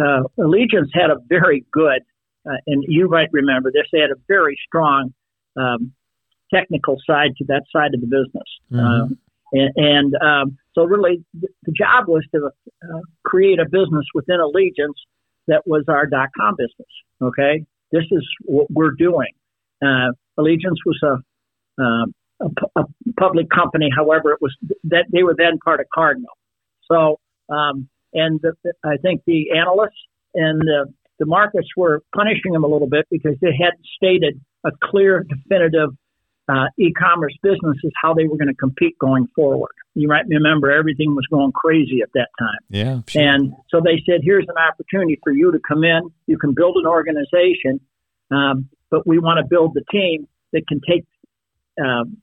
uh, 0.00 0.22
Allegiance 0.38 0.90
had 0.92 1.10
a 1.10 1.16
very 1.28 1.64
good, 1.72 2.02
uh, 2.46 2.56
and 2.66 2.84
you 2.88 3.08
might 3.08 3.28
remember 3.32 3.70
this. 3.70 3.84
They 3.92 4.00
had 4.00 4.10
a 4.10 4.20
very 4.28 4.56
strong 4.66 5.12
um, 5.56 5.92
technical 6.52 6.96
side 7.06 7.36
to 7.38 7.44
that 7.48 7.62
side 7.74 7.94
of 7.94 8.00
the 8.00 8.06
business. 8.06 8.48
Mm-hmm. 8.72 9.12
Um, 9.52 9.60
and, 9.60 9.72
and 9.76 10.14
um, 10.22 10.58
so, 10.74 10.84
really, 10.84 11.24
the 11.34 11.72
job 11.72 12.08
was 12.08 12.24
to 12.34 12.46
uh, 12.46 13.00
create 13.24 13.58
a 13.58 13.64
business 13.64 14.06
within 14.14 14.40
Allegiance 14.40 14.98
that 15.48 15.62
was 15.66 15.84
our 15.88 16.06
dot 16.06 16.28
com 16.38 16.54
business. 16.56 16.88
Okay, 17.20 17.64
this 17.90 18.04
is 18.10 18.26
what 18.44 18.66
we're 18.70 18.92
doing. 18.92 19.32
Uh, 19.84 20.12
Allegiance 20.38 20.78
was 20.86 20.98
a, 21.02 21.82
uh, 21.82 22.46
a, 22.76 22.84
public 23.18 23.50
company. 23.50 23.90
However, 23.94 24.32
it 24.32 24.38
was 24.40 24.56
that 24.84 25.06
they 25.12 25.22
were 25.22 25.34
then 25.36 25.58
part 25.64 25.80
of 25.80 25.86
Cardinal. 25.92 26.32
So, 26.90 27.20
um, 27.48 27.88
and 28.12 28.40
the, 28.40 28.54
I 28.84 28.96
think 28.96 29.22
the 29.26 29.52
analysts 29.56 30.06
and 30.34 30.60
the, 30.60 30.92
the 31.18 31.26
markets 31.26 31.68
were 31.76 32.02
punishing 32.14 32.52
them 32.52 32.64
a 32.64 32.66
little 32.66 32.88
bit 32.88 33.06
because 33.10 33.36
they 33.40 33.52
hadn't 33.52 33.84
stated 33.96 34.40
a 34.64 34.70
clear, 34.82 35.24
definitive 35.24 35.90
uh, 36.48 36.66
e-commerce 36.78 37.36
businesses 37.42 37.92
how 38.02 38.14
they 38.14 38.26
were 38.26 38.36
going 38.36 38.48
to 38.48 38.54
compete 38.54 38.98
going 38.98 39.28
forward. 39.34 39.70
You 39.94 40.08
might 40.08 40.26
remember 40.28 40.70
everything 40.70 41.14
was 41.14 41.26
going 41.30 41.52
crazy 41.52 42.00
at 42.02 42.08
that 42.14 42.28
time. 42.38 42.58
Yeah. 42.68 43.00
Sure. 43.06 43.22
And 43.22 43.52
so 43.70 43.80
they 43.80 44.02
said, 44.08 44.20
here's 44.22 44.46
an 44.48 44.56
opportunity 44.56 45.18
for 45.22 45.32
you 45.32 45.52
to 45.52 45.60
come 45.66 45.84
in. 45.84 46.10
You 46.26 46.38
can 46.38 46.52
build 46.54 46.76
an 46.76 46.86
organization, 46.86 47.80
um, 48.30 48.68
but 48.90 49.06
we 49.06 49.18
want 49.18 49.38
to 49.38 49.46
build 49.48 49.74
the 49.74 49.84
team 49.90 50.26
that 50.52 50.66
can 50.66 50.80
take 50.88 51.04
um, 51.82 52.18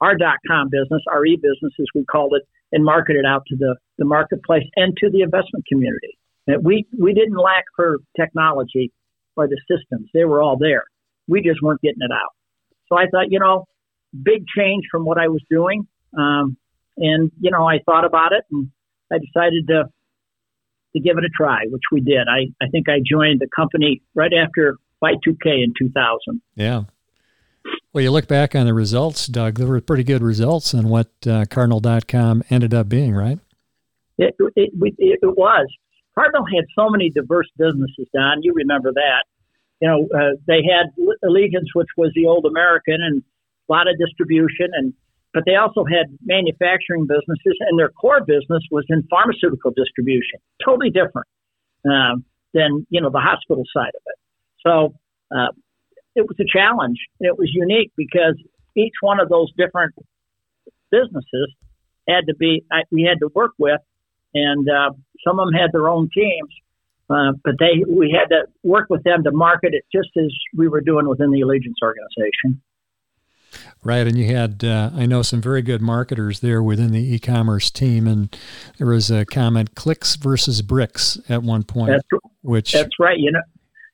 our 0.00 0.14
dot 0.16 0.36
com 0.46 0.68
business, 0.70 1.02
our 1.10 1.24
e 1.24 1.36
business 1.36 1.72
as 1.80 1.86
we 1.94 2.04
called 2.04 2.34
it, 2.36 2.46
and 2.72 2.84
market 2.84 3.16
it 3.16 3.24
out 3.26 3.44
to 3.48 3.56
the, 3.56 3.76
the 3.98 4.04
marketplace 4.04 4.64
and 4.76 4.96
to 4.98 5.10
the 5.10 5.22
investment 5.22 5.64
community. 5.66 6.18
And 6.46 6.64
we 6.64 6.86
we 6.96 7.12
didn't 7.14 7.36
lack 7.36 7.64
for 7.74 7.98
technology 8.14 8.92
or 9.36 9.48
the 9.48 9.60
systems; 9.68 10.08
they 10.14 10.24
were 10.24 10.42
all 10.42 10.56
there. 10.56 10.84
We 11.26 11.42
just 11.42 11.60
weren't 11.62 11.80
getting 11.80 12.02
it 12.02 12.12
out. 12.12 12.35
So 12.88 12.96
I 12.96 13.06
thought, 13.10 13.26
you 13.30 13.38
know, 13.38 13.66
big 14.22 14.44
change 14.56 14.84
from 14.90 15.04
what 15.04 15.18
I 15.18 15.28
was 15.28 15.42
doing. 15.50 15.86
Um, 16.16 16.56
and, 16.96 17.30
you 17.40 17.50
know, 17.50 17.68
I 17.68 17.78
thought 17.84 18.04
about 18.04 18.32
it 18.32 18.44
and 18.50 18.70
I 19.12 19.18
decided 19.18 19.66
to, 19.68 19.84
to 20.94 21.00
give 21.00 21.18
it 21.18 21.24
a 21.24 21.30
try, 21.36 21.64
which 21.68 21.82
we 21.92 22.00
did. 22.00 22.26
I, 22.28 22.52
I 22.64 22.68
think 22.70 22.88
I 22.88 22.98
joined 23.04 23.40
the 23.40 23.48
company 23.54 24.02
right 24.14 24.32
after 24.32 24.76
Y2K 25.02 25.64
in 25.64 25.74
2000. 25.78 26.40
Yeah. 26.54 26.84
Well, 27.92 28.02
you 28.02 28.10
look 28.10 28.28
back 28.28 28.54
on 28.54 28.66
the 28.66 28.74
results, 28.74 29.26
Doug, 29.26 29.56
there 29.56 29.66
were 29.66 29.80
pretty 29.80 30.04
good 30.04 30.22
results 30.22 30.74
on 30.74 30.88
what 30.88 31.08
uh, 31.26 31.44
Cardinal.com 31.50 32.44
ended 32.50 32.72
up 32.72 32.88
being, 32.88 33.14
right? 33.14 33.38
It, 34.18 34.34
it, 34.54 34.70
it, 34.78 35.18
it 35.22 35.36
was. 35.36 35.66
Cardinal 36.14 36.44
had 36.46 36.64
so 36.74 36.88
many 36.88 37.10
diverse 37.10 37.48
businesses, 37.58 38.06
Don. 38.14 38.42
You 38.42 38.54
remember 38.54 38.92
that 38.92 39.24
you 39.80 39.88
know, 39.88 40.08
uh, 40.14 40.36
they 40.46 40.62
had 40.62 40.92
Allegiance, 41.22 41.68
which 41.74 41.88
was 41.96 42.12
the 42.14 42.26
old 42.26 42.46
American, 42.46 42.96
and 43.00 43.22
a 43.68 43.72
lot 43.72 43.88
of 43.88 43.98
distribution, 43.98 44.68
and 44.72 44.94
but 45.34 45.44
they 45.44 45.56
also 45.56 45.84
had 45.84 46.06
manufacturing 46.24 47.06
businesses, 47.06 47.56
and 47.60 47.78
their 47.78 47.90
core 47.90 48.24
business 48.24 48.62
was 48.70 48.86
in 48.88 49.02
pharmaceutical 49.10 49.70
distribution, 49.76 50.40
totally 50.64 50.88
different 50.88 51.28
um, 51.84 52.24
than 52.54 52.86
you 52.88 53.00
know 53.00 53.10
the 53.10 53.20
hospital 53.20 53.64
side 53.74 53.92
of 53.94 54.02
it. 54.06 54.18
So 54.66 54.94
uh, 55.36 55.52
it 56.14 56.26
was 56.26 56.36
a 56.40 56.48
challenge. 56.50 56.98
It 57.20 57.38
was 57.38 57.50
unique 57.52 57.92
because 57.96 58.40
each 58.76 58.94
one 59.00 59.20
of 59.20 59.28
those 59.28 59.52
different 59.58 59.94
businesses 60.90 61.52
had 62.08 62.26
to 62.28 62.34
be 62.34 62.64
we 62.90 63.02
had 63.02 63.18
to 63.20 63.28
work 63.34 63.52
with, 63.58 63.80
and 64.32 64.68
uh, 64.68 64.92
some 65.26 65.38
of 65.38 65.48
them 65.48 65.54
had 65.54 65.70
their 65.72 65.88
own 65.88 66.08
teams, 66.14 66.50
uh, 67.08 67.32
but 67.44 67.54
they 67.58 67.84
we 67.88 68.16
had 68.18 68.34
to 68.34 68.46
work 68.62 68.88
with 68.90 69.02
them 69.04 69.22
to 69.24 69.30
market 69.30 69.74
it 69.74 69.84
just 69.92 70.10
as 70.16 70.32
we 70.56 70.68
were 70.68 70.80
doing 70.80 71.08
within 71.08 71.30
the 71.30 71.40
Allegiance 71.40 71.78
organization. 71.82 72.60
Right, 73.84 74.06
and 74.06 74.18
you 74.18 74.26
had 74.26 74.64
uh, 74.64 74.90
I 74.94 75.06
know 75.06 75.22
some 75.22 75.40
very 75.40 75.62
good 75.62 75.80
marketers 75.80 76.40
there 76.40 76.62
within 76.62 76.90
the 76.90 77.14
e-commerce 77.14 77.70
team, 77.70 78.06
and 78.06 78.36
there 78.78 78.88
was 78.88 79.10
a 79.10 79.24
comment 79.24 79.74
clicks 79.74 80.16
versus 80.16 80.62
bricks 80.62 81.18
at 81.28 81.42
one 81.42 81.62
point. 81.62 81.92
That's, 81.92 82.22
which 82.42 82.72
that's 82.72 82.98
right. 82.98 83.18
You 83.18 83.30
know, 83.30 83.42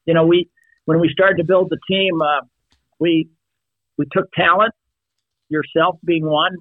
you 0.07 0.15
know 0.15 0.27
we 0.27 0.49
when 0.87 0.99
we 1.01 1.11
started 1.13 1.37
to 1.37 1.45
build 1.45 1.71
the 1.71 1.79
team, 1.89 2.23
uh, 2.23 2.41
we 2.99 3.29
we 3.99 4.07
took 4.11 4.33
talent, 4.33 4.73
yourself 5.49 5.99
being 6.05 6.25
one 6.25 6.57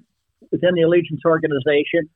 within 0.50 0.74
the 0.74 0.82
Allegiance 0.82 1.22
organization, 1.24 2.10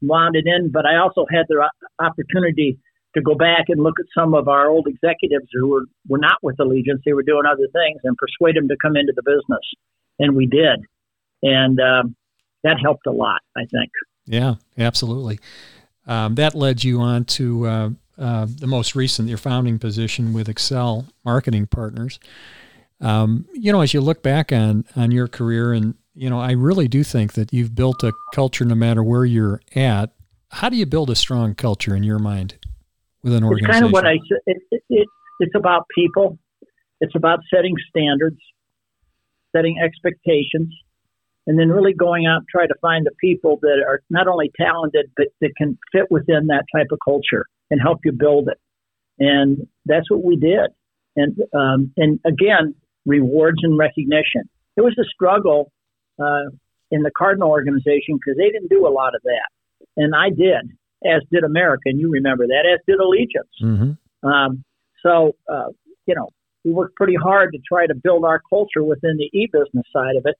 wound 0.00 0.34
it 0.34 0.46
in. 0.46 0.70
But 0.70 0.86
I 0.86 0.96
also 0.96 1.26
had 1.30 1.44
the 1.48 1.68
opportunity 1.98 2.78
to 3.14 3.20
go 3.20 3.34
back 3.34 3.64
and 3.68 3.82
look 3.82 4.00
at 4.00 4.06
some 4.16 4.34
of 4.34 4.48
our 4.48 4.68
old 4.68 4.86
executives 4.86 5.46
who 5.52 5.68
were, 5.68 5.84
were 6.08 6.18
not 6.18 6.38
with 6.42 6.58
Allegiance. 6.60 7.02
They 7.04 7.12
were 7.12 7.22
doing 7.22 7.44
other 7.46 7.68
things 7.72 8.00
and 8.04 8.16
persuade 8.16 8.56
them 8.56 8.68
to 8.68 8.76
come 8.80 8.96
into 8.96 9.12
the 9.14 9.22
business. 9.22 9.64
And 10.18 10.34
we 10.34 10.46
did. 10.46 10.80
And 11.42 11.78
um, 11.80 12.16
that 12.64 12.78
helped 12.82 13.06
a 13.06 13.12
lot, 13.12 13.40
I 13.56 13.62
think. 13.66 13.90
Yeah, 14.26 14.54
absolutely. 14.78 15.40
Um, 16.06 16.34
that 16.36 16.54
led 16.54 16.84
you 16.84 17.00
on 17.00 17.24
to 17.24 17.66
uh, 17.66 17.90
uh, 18.18 18.46
the 18.48 18.66
most 18.66 18.94
recent, 18.94 19.28
your 19.28 19.38
founding 19.38 19.78
position 19.78 20.32
with 20.32 20.48
Excel 20.48 21.06
Marketing 21.24 21.66
Partners. 21.66 22.18
Um, 23.00 23.46
you 23.52 23.72
know, 23.72 23.80
as 23.80 23.92
you 23.94 24.00
look 24.00 24.22
back 24.22 24.52
on 24.52 24.84
on 24.94 25.10
your 25.10 25.26
career, 25.26 25.72
and 25.72 25.94
you 26.14 26.30
know, 26.30 26.40
I 26.40 26.52
really 26.52 26.88
do 26.88 27.02
think 27.02 27.32
that 27.34 27.52
you've 27.52 27.74
built 27.74 28.02
a 28.04 28.12
culture 28.32 28.64
no 28.64 28.74
matter 28.74 29.02
where 29.02 29.24
you're 29.24 29.60
at. 29.74 30.10
How 30.50 30.68
do 30.68 30.76
you 30.76 30.86
build 30.86 31.10
a 31.10 31.16
strong 31.16 31.54
culture 31.54 31.96
in 31.96 32.02
your 32.02 32.18
mind? 32.18 32.56
With 33.22 33.34
an 33.34 33.44
organization? 33.44 33.70
It's 33.70 33.74
kind 33.74 33.84
of 33.86 33.92
what 33.92 34.06
I 34.06 34.16
said. 34.28 34.38
It, 34.46 34.62
it, 34.70 34.82
it, 34.88 35.08
it's 35.40 35.54
about 35.54 35.86
people. 35.94 36.38
It's 37.00 37.14
about 37.16 37.40
setting 37.52 37.74
standards, 37.88 38.38
setting 39.54 39.76
expectations, 39.82 40.72
and 41.46 41.58
then 41.58 41.68
really 41.68 41.94
going 41.94 42.26
out 42.26 42.38
and 42.38 42.46
try 42.48 42.66
to 42.66 42.74
find 42.80 43.04
the 43.06 43.12
people 43.20 43.58
that 43.62 43.82
are 43.86 44.02
not 44.10 44.28
only 44.28 44.50
talented 44.56 45.10
but 45.16 45.26
that 45.40 45.50
can 45.56 45.78
fit 45.90 46.10
within 46.10 46.46
that 46.48 46.64
type 46.74 46.88
of 46.92 46.98
culture 47.04 47.46
and 47.70 47.80
help 47.80 47.98
you 48.04 48.12
build 48.12 48.48
it. 48.48 48.58
And 49.18 49.66
that's 49.84 50.10
what 50.10 50.24
we 50.24 50.36
did. 50.36 50.70
And 51.16 51.36
um, 51.54 51.92
and 51.96 52.20
again, 52.24 52.74
rewards 53.04 53.58
and 53.62 53.76
recognition. 53.76 54.48
It 54.76 54.80
was 54.80 54.96
a 54.98 55.04
struggle 55.04 55.70
uh, 56.18 56.48
in 56.90 57.02
the 57.02 57.10
Cardinal 57.16 57.50
organization 57.50 58.16
because 58.16 58.38
they 58.38 58.50
didn't 58.50 58.70
do 58.70 58.86
a 58.86 58.88
lot 58.88 59.14
of 59.14 59.22
that, 59.24 59.48
and 59.96 60.14
I 60.14 60.30
did 60.30 60.70
as 61.04 61.22
did 61.30 61.44
America, 61.44 61.82
and 61.86 61.98
you 61.98 62.10
remember 62.10 62.46
that, 62.46 62.64
as 62.72 62.80
did 62.86 62.98
Allegiance. 62.98 63.48
Mm-hmm. 63.62 64.28
Um, 64.28 64.64
so, 65.02 65.36
uh, 65.52 65.68
you 66.06 66.14
know, 66.14 66.30
we 66.64 66.72
worked 66.72 66.96
pretty 66.96 67.16
hard 67.16 67.52
to 67.52 67.58
try 67.66 67.86
to 67.86 67.94
build 67.94 68.24
our 68.24 68.40
culture 68.48 68.84
within 68.84 69.16
the 69.16 69.28
e-business 69.36 69.84
side 69.92 70.16
of 70.16 70.24
it 70.26 70.36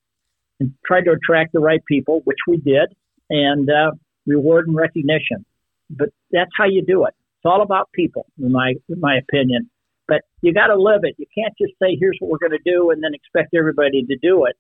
and 0.61 0.73
tried 0.87 1.03
to 1.05 1.13
attract 1.13 1.53
the 1.53 1.61
right 1.61 1.85
people, 1.87 2.21
which 2.25 2.39
we 2.47 2.59
did, 2.59 2.95
and 3.29 3.69
uh, 3.69 3.91
reward 4.27 4.69
and 4.69 4.77
recognition. 4.77 5.45
But 5.91 6.11
that's 6.31 6.51
how 6.57 6.67
you 6.67 6.85
do 6.87 7.05
it. 7.07 7.15
It's 7.39 7.45
all 7.45 7.63
about 7.63 7.91
people, 7.93 8.27
in 8.41 8.53
my 8.53 8.75
in 8.89 9.01
my 9.01 9.19
opinion. 9.19 9.69
But 10.07 10.23
you 10.43 10.55
got 10.55 10.69
to 10.69 10.77
live 10.77 11.01
it. 11.03 11.17
You 11.19 11.27
can't 11.37 11.53
just 11.61 11.73
say, 11.83 11.97
"Here's 11.99 12.17
what 12.21 12.31
we're 12.31 12.49
going 12.49 12.59
to 12.59 12.71
do," 12.71 12.91
and 12.91 13.03
then 13.03 13.15
expect 13.15 13.55
everybody 13.55 14.05
to 14.05 14.17
do 14.23 14.45
it. 14.45 14.57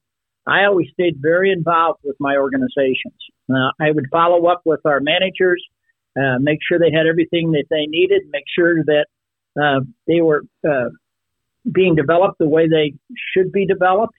I 0.47 0.65
always 0.65 0.89
stayed 0.93 1.19
very 1.21 1.53
involved 1.53 2.01
with 2.03 2.17
my 2.19 2.37
organizations. 2.37 3.15
Uh, 3.49 3.71
I 3.81 3.93
would 3.93 4.07
follow 4.11 4.47
up 4.47 4.63
with 4.65 4.81
our 4.85 4.99
managers 5.01 5.63
uh, 6.17 6.39
make 6.41 6.59
sure 6.67 6.79
they 6.79 6.93
had 6.97 7.07
everything 7.07 7.53
that 7.53 7.65
they 7.71 7.87
needed, 7.87 8.23
make 8.31 8.45
sure 8.55 8.85
that 8.85 9.07
uh, 9.61 9.81
they 10.07 10.21
were 10.21 10.43
uh, 10.69 10.91
being 11.71 11.95
developed 11.95 12.39
the 12.39 12.49
way 12.49 12.69
they 12.69 12.95
should 13.35 13.53
be 13.53 13.67
developed, 13.67 14.15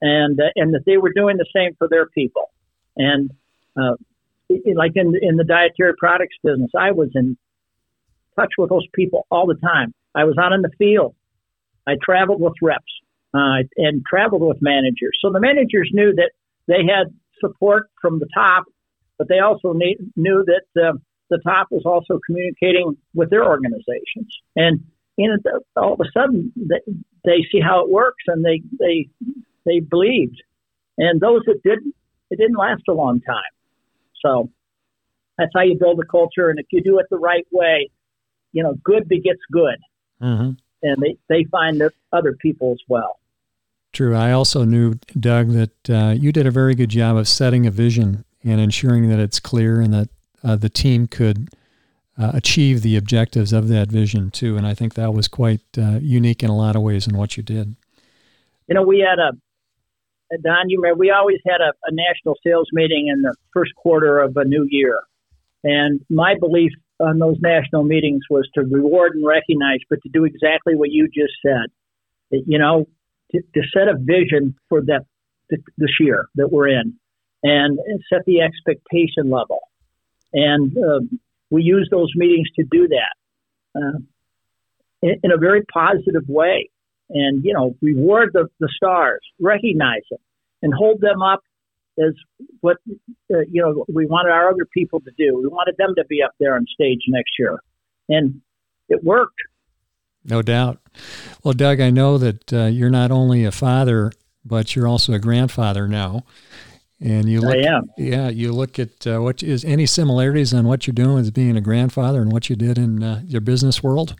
and 0.00 0.38
uh, 0.40 0.50
and 0.56 0.74
that 0.74 0.82
they 0.86 0.96
were 0.96 1.12
doing 1.12 1.36
the 1.36 1.46
same 1.54 1.74
for 1.78 1.88
their 1.88 2.06
people. 2.06 2.50
And 2.96 3.30
uh, 3.76 3.94
like 4.74 4.92
in 4.94 5.14
in 5.20 5.36
the 5.36 5.44
dietary 5.44 5.94
products 5.98 6.36
business, 6.42 6.70
I 6.78 6.92
was 6.92 7.08
in 7.14 7.36
touch 8.36 8.52
with 8.58 8.70
those 8.70 8.86
people 8.94 9.26
all 9.30 9.46
the 9.46 9.56
time. 9.56 9.94
I 10.14 10.24
was 10.24 10.36
out 10.38 10.52
in 10.52 10.62
the 10.62 10.70
field. 10.78 11.14
I 11.86 11.94
traveled 12.02 12.40
with 12.40 12.54
reps 12.62 12.84
uh, 13.34 13.64
and 13.76 14.04
traveled 14.08 14.42
with 14.42 14.58
managers. 14.60 15.18
So 15.20 15.32
the 15.32 15.40
managers 15.40 15.90
knew 15.92 16.14
that 16.14 16.30
they 16.68 16.84
had 16.86 17.12
support 17.40 17.90
from 18.00 18.18
the 18.18 18.28
top, 18.32 18.64
but 19.18 19.28
they 19.28 19.40
also 19.40 19.72
need, 19.72 19.98
knew 20.16 20.44
that 20.46 20.94
the 21.32 21.40
top 21.42 21.68
was 21.70 21.82
also 21.84 22.20
communicating 22.26 22.96
with 23.14 23.30
their 23.30 23.44
organizations. 23.44 24.38
And 24.54 24.84
you 25.16 25.28
know, 25.28 25.60
all 25.76 25.94
of 25.94 26.00
a 26.00 26.10
sudden 26.12 26.52
they, 26.56 26.80
they 27.24 27.46
see 27.50 27.60
how 27.60 27.84
it 27.84 27.90
works 27.90 28.24
and 28.26 28.44
they, 28.44 28.62
they, 28.78 29.08
they 29.66 29.80
believed. 29.80 30.42
And 30.98 31.20
those 31.20 31.42
that 31.46 31.62
didn't, 31.62 31.94
it 32.30 32.38
didn't 32.38 32.56
last 32.56 32.82
a 32.88 32.92
long 32.92 33.20
time. 33.20 33.42
So 34.24 34.50
that's 35.38 35.50
how 35.54 35.62
you 35.62 35.78
build 35.78 36.00
a 36.00 36.06
culture. 36.06 36.48
And 36.48 36.58
if 36.58 36.66
you 36.70 36.82
do 36.82 36.98
it 36.98 37.06
the 37.10 37.18
right 37.18 37.46
way, 37.50 37.90
you 38.52 38.62
know, 38.62 38.74
good 38.84 39.08
begets 39.08 39.40
good. 39.50 39.76
Mm-hmm. 40.22 40.50
And 40.82 41.02
they, 41.02 41.16
they 41.28 41.44
find 41.50 41.82
other 42.12 42.36
people 42.40 42.72
as 42.72 42.80
well. 42.88 43.18
True. 43.92 44.16
I 44.16 44.32
also 44.32 44.64
knew, 44.64 44.94
Doug, 45.18 45.50
that 45.50 45.90
uh, 45.90 46.14
you 46.16 46.32
did 46.32 46.46
a 46.46 46.50
very 46.50 46.74
good 46.74 46.88
job 46.88 47.16
of 47.16 47.28
setting 47.28 47.66
a 47.66 47.70
vision 47.70 48.24
and 48.42 48.60
ensuring 48.60 49.08
that 49.10 49.18
it's 49.18 49.38
clear 49.38 49.80
and 49.80 49.92
that 49.92 50.08
uh, 50.44 50.56
the 50.56 50.68
team 50.68 51.06
could 51.06 51.48
uh, 52.18 52.32
achieve 52.34 52.82
the 52.82 52.96
objectives 52.96 53.52
of 53.52 53.68
that 53.68 53.88
vision 53.88 54.30
too. 54.30 54.56
And 54.56 54.66
I 54.66 54.74
think 54.74 54.94
that 54.94 55.14
was 55.14 55.28
quite 55.28 55.62
uh, 55.78 55.98
unique 56.00 56.42
in 56.42 56.50
a 56.50 56.56
lot 56.56 56.76
of 56.76 56.82
ways 56.82 57.06
in 57.06 57.16
what 57.16 57.36
you 57.36 57.42
did. 57.42 57.74
You 58.68 58.74
know, 58.74 58.82
we 58.82 59.00
had 59.00 59.18
a 59.18 59.32
Don. 60.42 60.70
You 60.70 60.80
remember 60.80 60.98
we 60.98 61.10
always 61.10 61.40
had 61.46 61.60
a, 61.60 61.72
a 61.84 61.92
national 61.92 62.36
sales 62.44 62.68
meeting 62.72 63.08
in 63.08 63.22
the 63.22 63.34
first 63.52 63.74
quarter 63.74 64.18
of 64.18 64.36
a 64.36 64.44
new 64.44 64.66
year, 64.70 64.98
and 65.62 66.00
my 66.08 66.34
belief 66.38 66.72
on 67.00 67.18
those 67.18 67.36
national 67.40 67.82
meetings 67.82 68.22
was 68.30 68.48
to 68.54 68.62
reward 68.62 69.14
and 69.14 69.26
recognize, 69.26 69.80
but 69.90 70.00
to 70.02 70.08
do 70.08 70.24
exactly 70.24 70.74
what 70.74 70.90
you 70.90 71.06
just 71.08 71.34
said. 71.44 71.66
You 72.30 72.58
know, 72.58 72.86
to, 73.32 73.42
to 73.54 73.62
set 73.74 73.88
a 73.88 73.94
vision 73.98 74.54
for 74.68 74.80
that 74.82 75.04
this 75.50 75.90
year 76.00 76.28
that 76.36 76.50
we're 76.50 76.68
in, 76.68 76.94
and, 77.42 77.78
and 77.78 78.00
set 78.10 78.24
the 78.24 78.40
expectation 78.40 79.28
level 79.28 79.60
and 80.32 80.76
uh, 80.76 81.00
we 81.50 81.62
use 81.62 81.88
those 81.90 82.10
meetings 82.14 82.48
to 82.56 82.64
do 82.70 82.88
that. 82.88 83.14
Uh, 83.74 83.98
in, 85.02 85.20
in 85.22 85.32
a 85.32 85.36
very 85.36 85.62
positive 85.64 86.28
way. 86.28 86.70
And, 87.10 87.44
you 87.44 87.52
know, 87.52 87.76
reward 87.82 88.30
the, 88.32 88.48
the 88.58 88.70
stars, 88.74 89.20
recognize 89.38 90.02
them, 90.10 90.20
and 90.62 90.72
hold 90.72 91.00
them 91.00 91.20
up 91.20 91.40
as 91.98 92.14
what, 92.60 92.78
uh, 93.30 93.40
you 93.50 93.60
know, 93.60 93.84
we 93.92 94.06
wanted 94.06 94.30
our 94.30 94.48
other 94.48 94.66
people 94.72 95.00
to 95.00 95.10
do. 95.18 95.36
We 95.36 95.46
wanted 95.46 95.74
them 95.76 95.94
to 95.96 96.04
be 96.06 96.22
up 96.22 96.32
there 96.40 96.54
on 96.54 96.64
stage 96.72 97.00
next 97.08 97.32
year. 97.38 97.58
And 98.08 98.40
it 98.88 99.04
worked. 99.04 99.36
No 100.24 100.40
doubt. 100.40 100.78
Well, 101.44 101.52
Doug, 101.52 101.80
I 101.80 101.90
know 101.90 102.16
that 102.16 102.52
uh, 102.52 102.66
you're 102.66 102.88
not 102.88 103.10
only 103.10 103.44
a 103.44 103.52
father, 103.52 104.12
but 104.44 104.74
you're 104.74 104.88
also 104.88 105.12
a 105.12 105.18
grandfather 105.18 105.86
now. 105.86 106.24
And 107.02 107.28
you 107.28 107.40
look, 107.40 107.56
I 107.56 107.68
am. 107.68 107.90
yeah, 107.98 108.28
you 108.28 108.52
look 108.52 108.78
at 108.78 109.06
uh, 109.08 109.18
what 109.18 109.42
is 109.42 109.64
any 109.64 109.86
similarities 109.86 110.54
on 110.54 110.68
what 110.68 110.86
you're 110.86 110.94
doing 110.94 111.18
as 111.18 111.32
being 111.32 111.56
a 111.56 111.60
grandfather 111.60 112.22
and 112.22 112.30
what 112.30 112.48
you 112.48 112.54
did 112.54 112.78
in 112.78 113.02
uh, 113.02 113.22
your 113.26 113.40
business 113.40 113.82
world. 113.82 114.14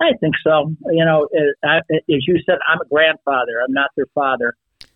I 0.00 0.12
think 0.18 0.34
so. 0.42 0.74
You 0.86 1.04
know, 1.04 1.28
as 1.62 1.82
you 2.08 2.38
said, 2.46 2.56
I'm 2.66 2.80
a 2.80 2.88
grandfather. 2.88 3.60
I'm 3.62 3.74
not 3.74 3.90
their 3.96 4.06
father. 4.14 4.54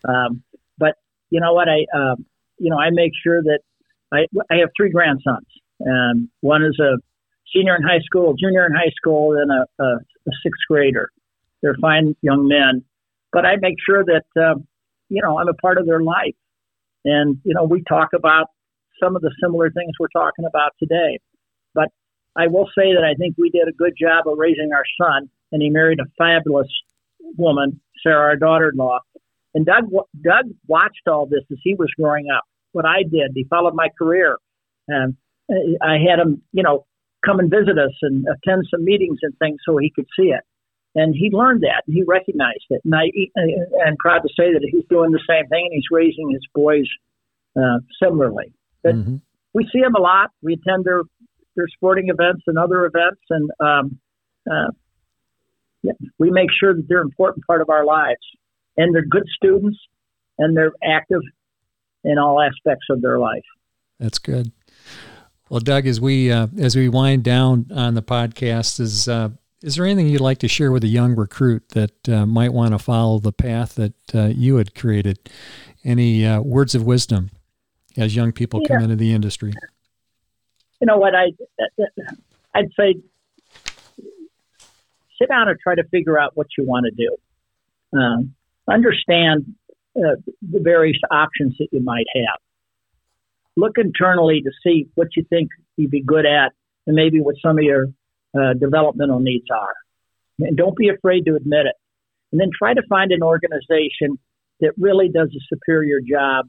Um, 0.08 0.42
but 0.78 0.94
you 1.28 1.40
know 1.40 1.52
what? 1.52 1.68
I, 1.68 1.84
um, 1.94 2.24
you 2.58 2.70
know, 2.70 2.78
I 2.78 2.88
make 2.90 3.12
sure 3.22 3.42
that 3.42 3.58
I, 4.10 4.24
I 4.50 4.56
have 4.60 4.70
three 4.74 4.90
grandsons. 4.90 5.46
Um, 5.86 6.30
one 6.40 6.62
is 6.62 6.78
a 6.80 6.96
senior 7.54 7.76
in 7.76 7.82
high 7.82 8.00
school, 8.00 8.34
junior 8.34 8.64
in 8.64 8.72
high 8.72 8.92
school, 8.96 9.36
and 9.36 9.50
a, 9.50 9.82
a, 9.82 9.86
a 9.96 10.32
sixth 10.42 10.62
grader. 10.68 11.10
They're 11.62 11.76
fine 11.82 12.16
young 12.22 12.48
men, 12.48 12.82
but 13.30 13.44
I 13.44 13.56
make 13.56 13.76
sure 13.84 14.04
that 14.04 14.24
uh, 14.40 14.54
you 15.10 15.20
know 15.20 15.38
I'm 15.38 15.48
a 15.48 15.54
part 15.54 15.76
of 15.76 15.84
their 15.86 16.02
life. 16.02 16.34
And, 17.04 17.38
you 17.44 17.54
know, 17.54 17.64
we 17.64 17.82
talk 17.88 18.10
about 18.14 18.46
some 19.02 19.16
of 19.16 19.22
the 19.22 19.34
similar 19.42 19.70
things 19.70 19.92
we're 19.98 20.08
talking 20.08 20.44
about 20.44 20.72
today. 20.78 21.18
But 21.74 21.88
I 22.36 22.46
will 22.46 22.66
say 22.66 22.94
that 22.94 23.04
I 23.04 23.14
think 23.14 23.36
we 23.38 23.50
did 23.50 23.68
a 23.68 23.72
good 23.72 23.94
job 24.00 24.26
of 24.26 24.38
raising 24.38 24.70
our 24.72 24.84
son, 25.00 25.28
and 25.52 25.62
he 25.62 25.70
married 25.70 25.98
a 26.00 26.06
fabulous 26.16 26.68
woman, 27.36 27.80
Sarah, 28.02 28.28
our 28.28 28.36
daughter 28.36 28.70
in 28.70 28.76
law. 28.76 29.00
And 29.54 29.66
Doug, 29.66 29.84
Doug 30.22 30.46
watched 30.66 31.06
all 31.06 31.26
this 31.26 31.44
as 31.50 31.58
he 31.62 31.74
was 31.74 31.90
growing 31.98 32.26
up. 32.34 32.44
What 32.72 32.84
I 32.86 33.02
did, 33.02 33.32
he 33.34 33.44
followed 33.44 33.74
my 33.74 33.88
career. 33.96 34.36
And 34.88 35.16
I 35.82 35.98
had 36.08 36.18
him, 36.18 36.42
you 36.52 36.62
know, 36.62 36.86
come 37.24 37.38
and 37.38 37.50
visit 37.50 37.78
us 37.78 37.92
and 38.02 38.26
attend 38.26 38.64
some 38.70 38.84
meetings 38.84 39.18
and 39.22 39.36
things 39.38 39.58
so 39.64 39.76
he 39.76 39.92
could 39.94 40.06
see 40.18 40.28
it. 40.28 40.42
And 40.94 41.14
he 41.14 41.30
learned 41.32 41.62
that 41.62 41.82
and 41.86 41.94
he 41.94 42.04
recognized 42.06 42.66
it. 42.70 42.80
And 42.84 42.94
I, 42.94 43.10
am 43.86 43.96
proud 43.98 44.20
to 44.20 44.28
say 44.28 44.52
that 44.52 44.68
he's 44.70 44.84
doing 44.88 45.10
the 45.10 45.20
same 45.28 45.48
thing 45.48 45.66
and 45.66 45.74
he's 45.74 45.90
raising 45.90 46.30
his 46.30 46.46
boys 46.54 46.86
uh, 47.56 47.78
similarly. 48.02 48.52
But 48.82 48.94
mm-hmm. 48.94 49.16
we 49.54 49.68
see 49.72 49.80
them 49.80 49.94
a 49.94 50.00
lot. 50.00 50.30
We 50.42 50.54
attend 50.54 50.84
their 50.84 51.02
their 51.56 51.68
sporting 51.68 52.08
events 52.08 52.42
and 52.48 52.58
other 52.58 52.84
events, 52.84 53.20
and 53.30 53.48
um, 53.60 54.00
uh, 54.50 54.72
yeah, 55.82 55.92
we 56.18 56.30
make 56.30 56.48
sure 56.58 56.74
that 56.74 56.86
they're 56.88 57.00
an 57.00 57.06
important 57.06 57.46
part 57.46 57.60
of 57.60 57.70
our 57.70 57.84
lives. 57.84 58.18
And 58.76 58.92
they're 58.92 59.04
good 59.04 59.26
students, 59.36 59.78
and 60.38 60.56
they're 60.56 60.72
active 60.82 61.20
in 62.02 62.18
all 62.18 62.40
aspects 62.40 62.86
of 62.90 63.02
their 63.02 63.20
life. 63.20 63.44
That's 64.00 64.18
good. 64.18 64.50
Well, 65.48 65.60
Doug, 65.60 65.86
as 65.86 66.00
we 66.00 66.32
uh, 66.32 66.48
as 66.58 66.74
we 66.74 66.88
wind 66.88 67.22
down 67.22 67.66
on 67.72 67.94
the 67.94 68.02
podcast, 68.02 68.80
is 68.80 69.08
uh, 69.08 69.30
is 69.64 69.76
there 69.76 69.86
anything 69.86 70.08
you'd 70.08 70.20
like 70.20 70.38
to 70.38 70.48
share 70.48 70.70
with 70.70 70.84
a 70.84 70.88
young 70.88 71.16
recruit 71.16 71.70
that 71.70 72.08
uh, 72.08 72.26
might 72.26 72.52
want 72.52 72.72
to 72.72 72.78
follow 72.78 73.18
the 73.18 73.32
path 73.32 73.76
that 73.76 73.94
uh, 74.14 74.26
you 74.26 74.56
had 74.56 74.74
created? 74.74 75.18
Any 75.82 76.26
uh, 76.26 76.42
words 76.42 76.74
of 76.74 76.84
wisdom 76.84 77.30
as 77.96 78.14
young 78.14 78.30
people 78.30 78.60
yeah. 78.60 78.68
come 78.68 78.84
into 78.84 78.96
the 78.96 79.12
industry? 79.12 79.54
You 80.80 80.86
know 80.86 80.98
what 80.98 81.14
I 81.14 81.32
I'd 82.54 82.68
say 82.78 82.96
sit 85.18 85.28
down 85.30 85.48
and 85.48 85.58
try 85.58 85.74
to 85.76 85.84
figure 85.84 86.18
out 86.18 86.36
what 86.36 86.48
you 86.58 86.66
want 86.66 86.84
to 86.84 86.90
do. 86.90 87.98
Um, 87.98 88.34
understand 88.68 89.54
uh, 89.96 90.16
the 90.42 90.60
various 90.60 90.98
options 91.10 91.54
that 91.58 91.68
you 91.72 91.80
might 91.80 92.06
have. 92.14 92.38
Look 93.56 93.78
internally 93.78 94.42
to 94.42 94.50
see 94.62 94.88
what 94.94 95.08
you 95.16 95.24
think 95.30 95.48
you'd 95.76 95.90
be 95.90 96.02
good 96.02 96.26
at 96.26 96.52
and 96.86 96.96
maybe 96.96 97.20
what 97.22 97.36
some 97.40 97.56
of 97.56 97.64
your 97.64 97.86
uh, 98.34 98.54
developmental 98.58 99.20
needs 99.20 99.46
are. 99.50 99.74
And 100.40 100.56
don't 100.56 100.76
be 100.76 100.88
afraid 100.88 101.24
to 101.26 101.36
admit 101.36 101.66
it. 101.66 101.76
And 102.32 102.40
then 102.40 102.50
try 102.56 102.74
to 102.74 102.82
find 102.88 103.12
an 103.12 103.22
organization 103.22 104.18
that 104.60 104.72
really 104.78 105.08
does 105.08 105.28
a 105.28 105.40
superior 105.48 106.00
job 106.00 106.46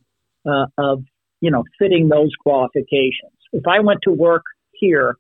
uh, 0.48 0.66
of, 0.78 1.04
you 1.42 1.52
know, 1.52 1.64
fitting 1.78 2.10
those 2.10 2.32
qualifications. 2.42 3.34
If 3.54 3.68
I 3.68 3.80
went 3.82 4.00
to 4.04 4.12
work 4.12 4.44
here, 4.74 5.18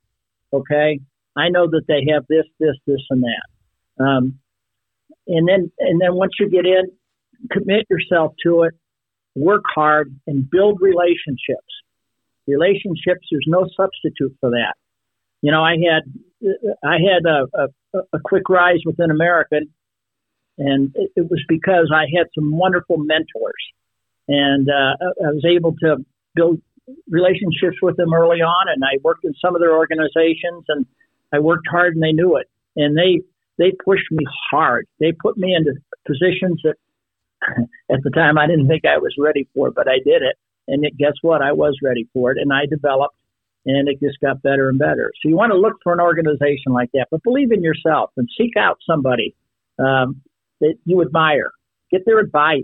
okay, 0.52 1.00
I 1.36 1.50
know 1.50 1.68
that 1.70 1.84
they 1.88 2.12
have 2.14 2.26
this, 2.28 2.46
this, 2.60 2.76
this, 2.88 3.02
and 3.10 3.24
that. 3.24 4.04
Um, 4.04 4.40
and 5.28 5.48
then, 5.48 5.72
and 5.80 6.02
then 6.02 6.16
once 6.16 6.34
you 6.40 6.50
get 6.50 6.66
in, 6.66 6.84
commit 7.52 7.86
yourself 7.90 8.34
to 8.44 8.64
it, 8.64 8.74
work 9.36 9.64
hard, 9.68 10.16
and 10.28 10.50
build 10.50 10.80
relationships. 10.82 11.72
Relationships, 12.48 13.28
there's 13.32 13.46
no 13.48 13.68
substitute 13.76 14.36
for 14.40 14.52
that. 14.52 14.76
You 15.42 15.52
know, 15.52 15.64
I 15.64 15.74
had 15.74 16.04
I 16.84 16.98
had 16.98 17.26
a, 17.26 17.48
a, 17.54 18.00
a 18.14 18.20
quick 18.24 18.50
rise 18.50 18.80
within 18.86 19.12
American, 19.12 19.70
and 20.58 20.92
it, 20.96 21.12
it, 21.16 21.30
was 21.30 21.44
because 21.48 21.92
I 21.94 22.06
had 22.18 22.28
some 22.36 22.52
wonderful 22.52 22.98
mentors, 22.98 23.54
and 24.28 24.70
uh, 24.70 24.96
I 25.26 25.32
was 25.32 25.46
able 25.46 25.76
to 25.82 26.06
build 26.36 26.62
relationships 27.10 27.78
with 27.82 27.98
them 27.98 28.14
early 28.14 28.42
on, 28.42 28.70
and 28.70 28.84
I 28.84 29.00
worked 29.04 29.26
in 29.26 29.34
some 29.42 29.56
of 29.56 29.62
their 29.62 29.76
organizations, 29.76 30.66
and 30.68 30.86
I 31.34 31.40
worked 31.40 31.68
hard, 31.70 31.96
and 31.96 32.04
they 32.04 32.12
knew 32.12 32.38
it, 32.38 32.48
and 32.76 32.98
they 32.98 33.22
they 33.58 33.72
pushed 33.84 34.12
me 34.12 34.26
hard. 34.52 34.88
They 35.00 35.12
put 35.12 35.38
me 35.38 35.56
into 35.56 35.80
positions 36.06 36.62
that 36.64 36.76
at 37.92 38.04
the 38.04 38.12
time 38.12 38.38
I 38.38 38.48
didn't 38.48 38.68
think 38.68 38.86
I 38.86 38.98
was 38.98 39.16
ready 39.18 39.48
for, 39.54 39.72
but 39.72 39.88
I 39.88 39.98
did 39.98 40.22
it, 40.22 40.38
and 40.68 40.86
it, 40.86 40.98
guess 40.98 41.14
what? 41.22 41.42
I 41.42 41.54
was 41.54 41.78
ready 41.84 42.08
for 42.14 42.32
it, 42.32 42.38
and 42.38 42.52
I 42.54 42.66
developed 42.66 43.16
and 43.66 43.88
it 43.88 44.00
just 44.00 44.20
got 44.20 44.42
better 44.42 44.70
and 44.70 44.78
better. 44.78 45.12
So 45.22 45.30
you 45.30 45.36
want 45.36 45.52
to 45.52 45.58
look 45.58 45.74
for 45.84 45.94
an 45.94 46.00
organization 46.00 46.72
like 46.72 46.92
that, 46.94 47.08
but 47.12 47.24
believe 47.24 47.52
in 47.52 47.64
yourself 47.64 48.12
and 48.18 48.30
seek 48.38 48.52
out 48.58 48.78
somebody 48.88 49.36
um, 49.80 50.22
that 50.62 50.76
you 50.86 51.02
admire. 51.02 51.52
Get 51.92 52.06
their 52.06 52.20
advice. 52.20 52.64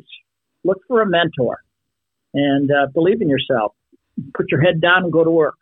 Look 0.63 0.79
for 0.87 1.01
a 1.01 1.05
mentor, 1.07 1.63
and 2.33 2.69
uh, 2.69 2.87
believe 2.93 3.21
in 3.21 3.29
yourself. 3.29 3.73
Put 4.35 4.51
your 4.51 4.61
head 4.61 4.79
down 4.81 5.03
and 5.03 5.11
go 5.11 5.23
to 5.23 5.31
work. 5.31 5.55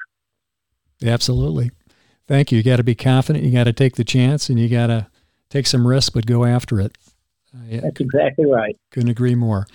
Absolutely. 1.04 1.72
Thank 2.28 2.52
you. 2.52 2.58
You 2.58 2.64
got 2.64 2.78
to 2.78 2.84
be 2.84 2.96
confident. 2.96 3.46
You 3.46 3.52
got 3.52 3.64
to 3.64 3.74
take 3.74 3.96
the 3.96 4.04
chance, 4.04 4.50
and 4.50 4.60
you 4.60 4.68
got 4.68 4.88
to 4.88 5.08
take 5.50 5.68
some 5.68 5.88
risks, 5.88 6.10
but 6.10 6.26
go 6.26 6.44
after 6.46 6.80
it. 6.80 6.98
That's 7.54 8.00
exactly 8.00 8.46
right. 8.46 8.78
Couldn't 8.92 9.10
agree 9.10 9.36
more. 9.36 9.66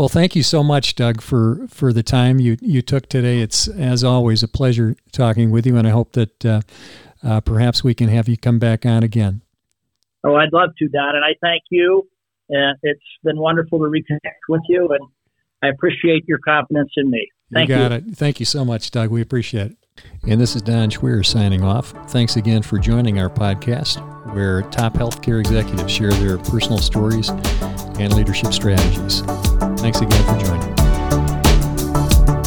Well, 0.00 0.08
thank 0.08 0.34
you 0.34 0.42
so 0.42 0.62
much, 0.62 0.94
Doug, 0.94 1.20
for, 1.20 1.66
for 1.68 1.92
the 1.92 2.02
time 2.02 2.40
you, 2.40 2.56
you 2.62 2.80
took 2.80 3.06
today. 3.10 3.40
It's, 3.40 3.68
as 3.68 4.02
always, 4.02 4.42
a 4.42 4.48
pleasure 4.48 4.96
talking 5.12 5.50
with 5.50 5.66
you, 5.66 5.76
and 5.76 5.86
I 5.86 5.90
hope 5.90 6.12
that 6.12 6.42
uh, 6.42 6.62
uh, 7.22 7.42
perhaps 7.42 7.84
we 7.84 7.92
can 7.92 8.08
have 8.08 8.26
you 8.26 8.38
come 8.38 8.58
back 8.58 8.86
on 8.86 9.02
again. 9.02 9.42
Oh, 10.24 10.36
I'd 10.36 10.54
love 10.54 10.70
to, 10.78 10.88
Don, 10.88 11.16
and 11.16 11.22
I 11.22 11.36
thank 11.42 11.64
you. 11.70 12.08
Uh, 12.50 12.72
it's 12.82 13.04
been 13.22 13.36
wonderful 13.36 13.78
to 13.80 13.84
reconnect 13.84 14.48
with 14.48 14.62
you, 14.70 14.88
and 14.88 15.06
I 15.62 15.68
appreciate 15.68 16.26
your 16.26 16.38
confidence 16.38 16.92
in 16.96 17.10
me. 17.10 17.28
Thank 17.52 17.68
you. 17.68 17.74
Got 17.74 17.90
you. 17.90 17.96
it. 17.98 18.16
Thank 18.16 18.40
you 18.40 18.46
so 18.46 18.64
much, 18.64 18.90
Doug. 18.90 19.10
We 19.10 19.20
appreciate 19.20 19.72
it. 19.72 19.76
And 20.26 20.40
this 20.40 20.54
is 20.54 20.62
Don 20.62 20.90
Schweer 20.90 21.24
signing 21.24 21.64
off. 21.64 21.94
Thanks 22.10 22.36
again 22.36 22.62
for 22.62 22.78
joining 22.78 23.18
our 23.18 23.30
podcast, 23.30 23.96
where 24.34 24.62
top 24.62 24.94
healthcare 24.94 25.40
executives 25.40 25.92
share 25.92 26.12
their 26.12 26.38
personal 26.38 26.78
stories 26.78 27.30
and 27.98 28.14
leadership 28.14 28.52
strategies. 28.52 29.22
Thanks 29.80 30.00
again 30.00 30.24
for 30.24 30.46
joining. 30.46 30.79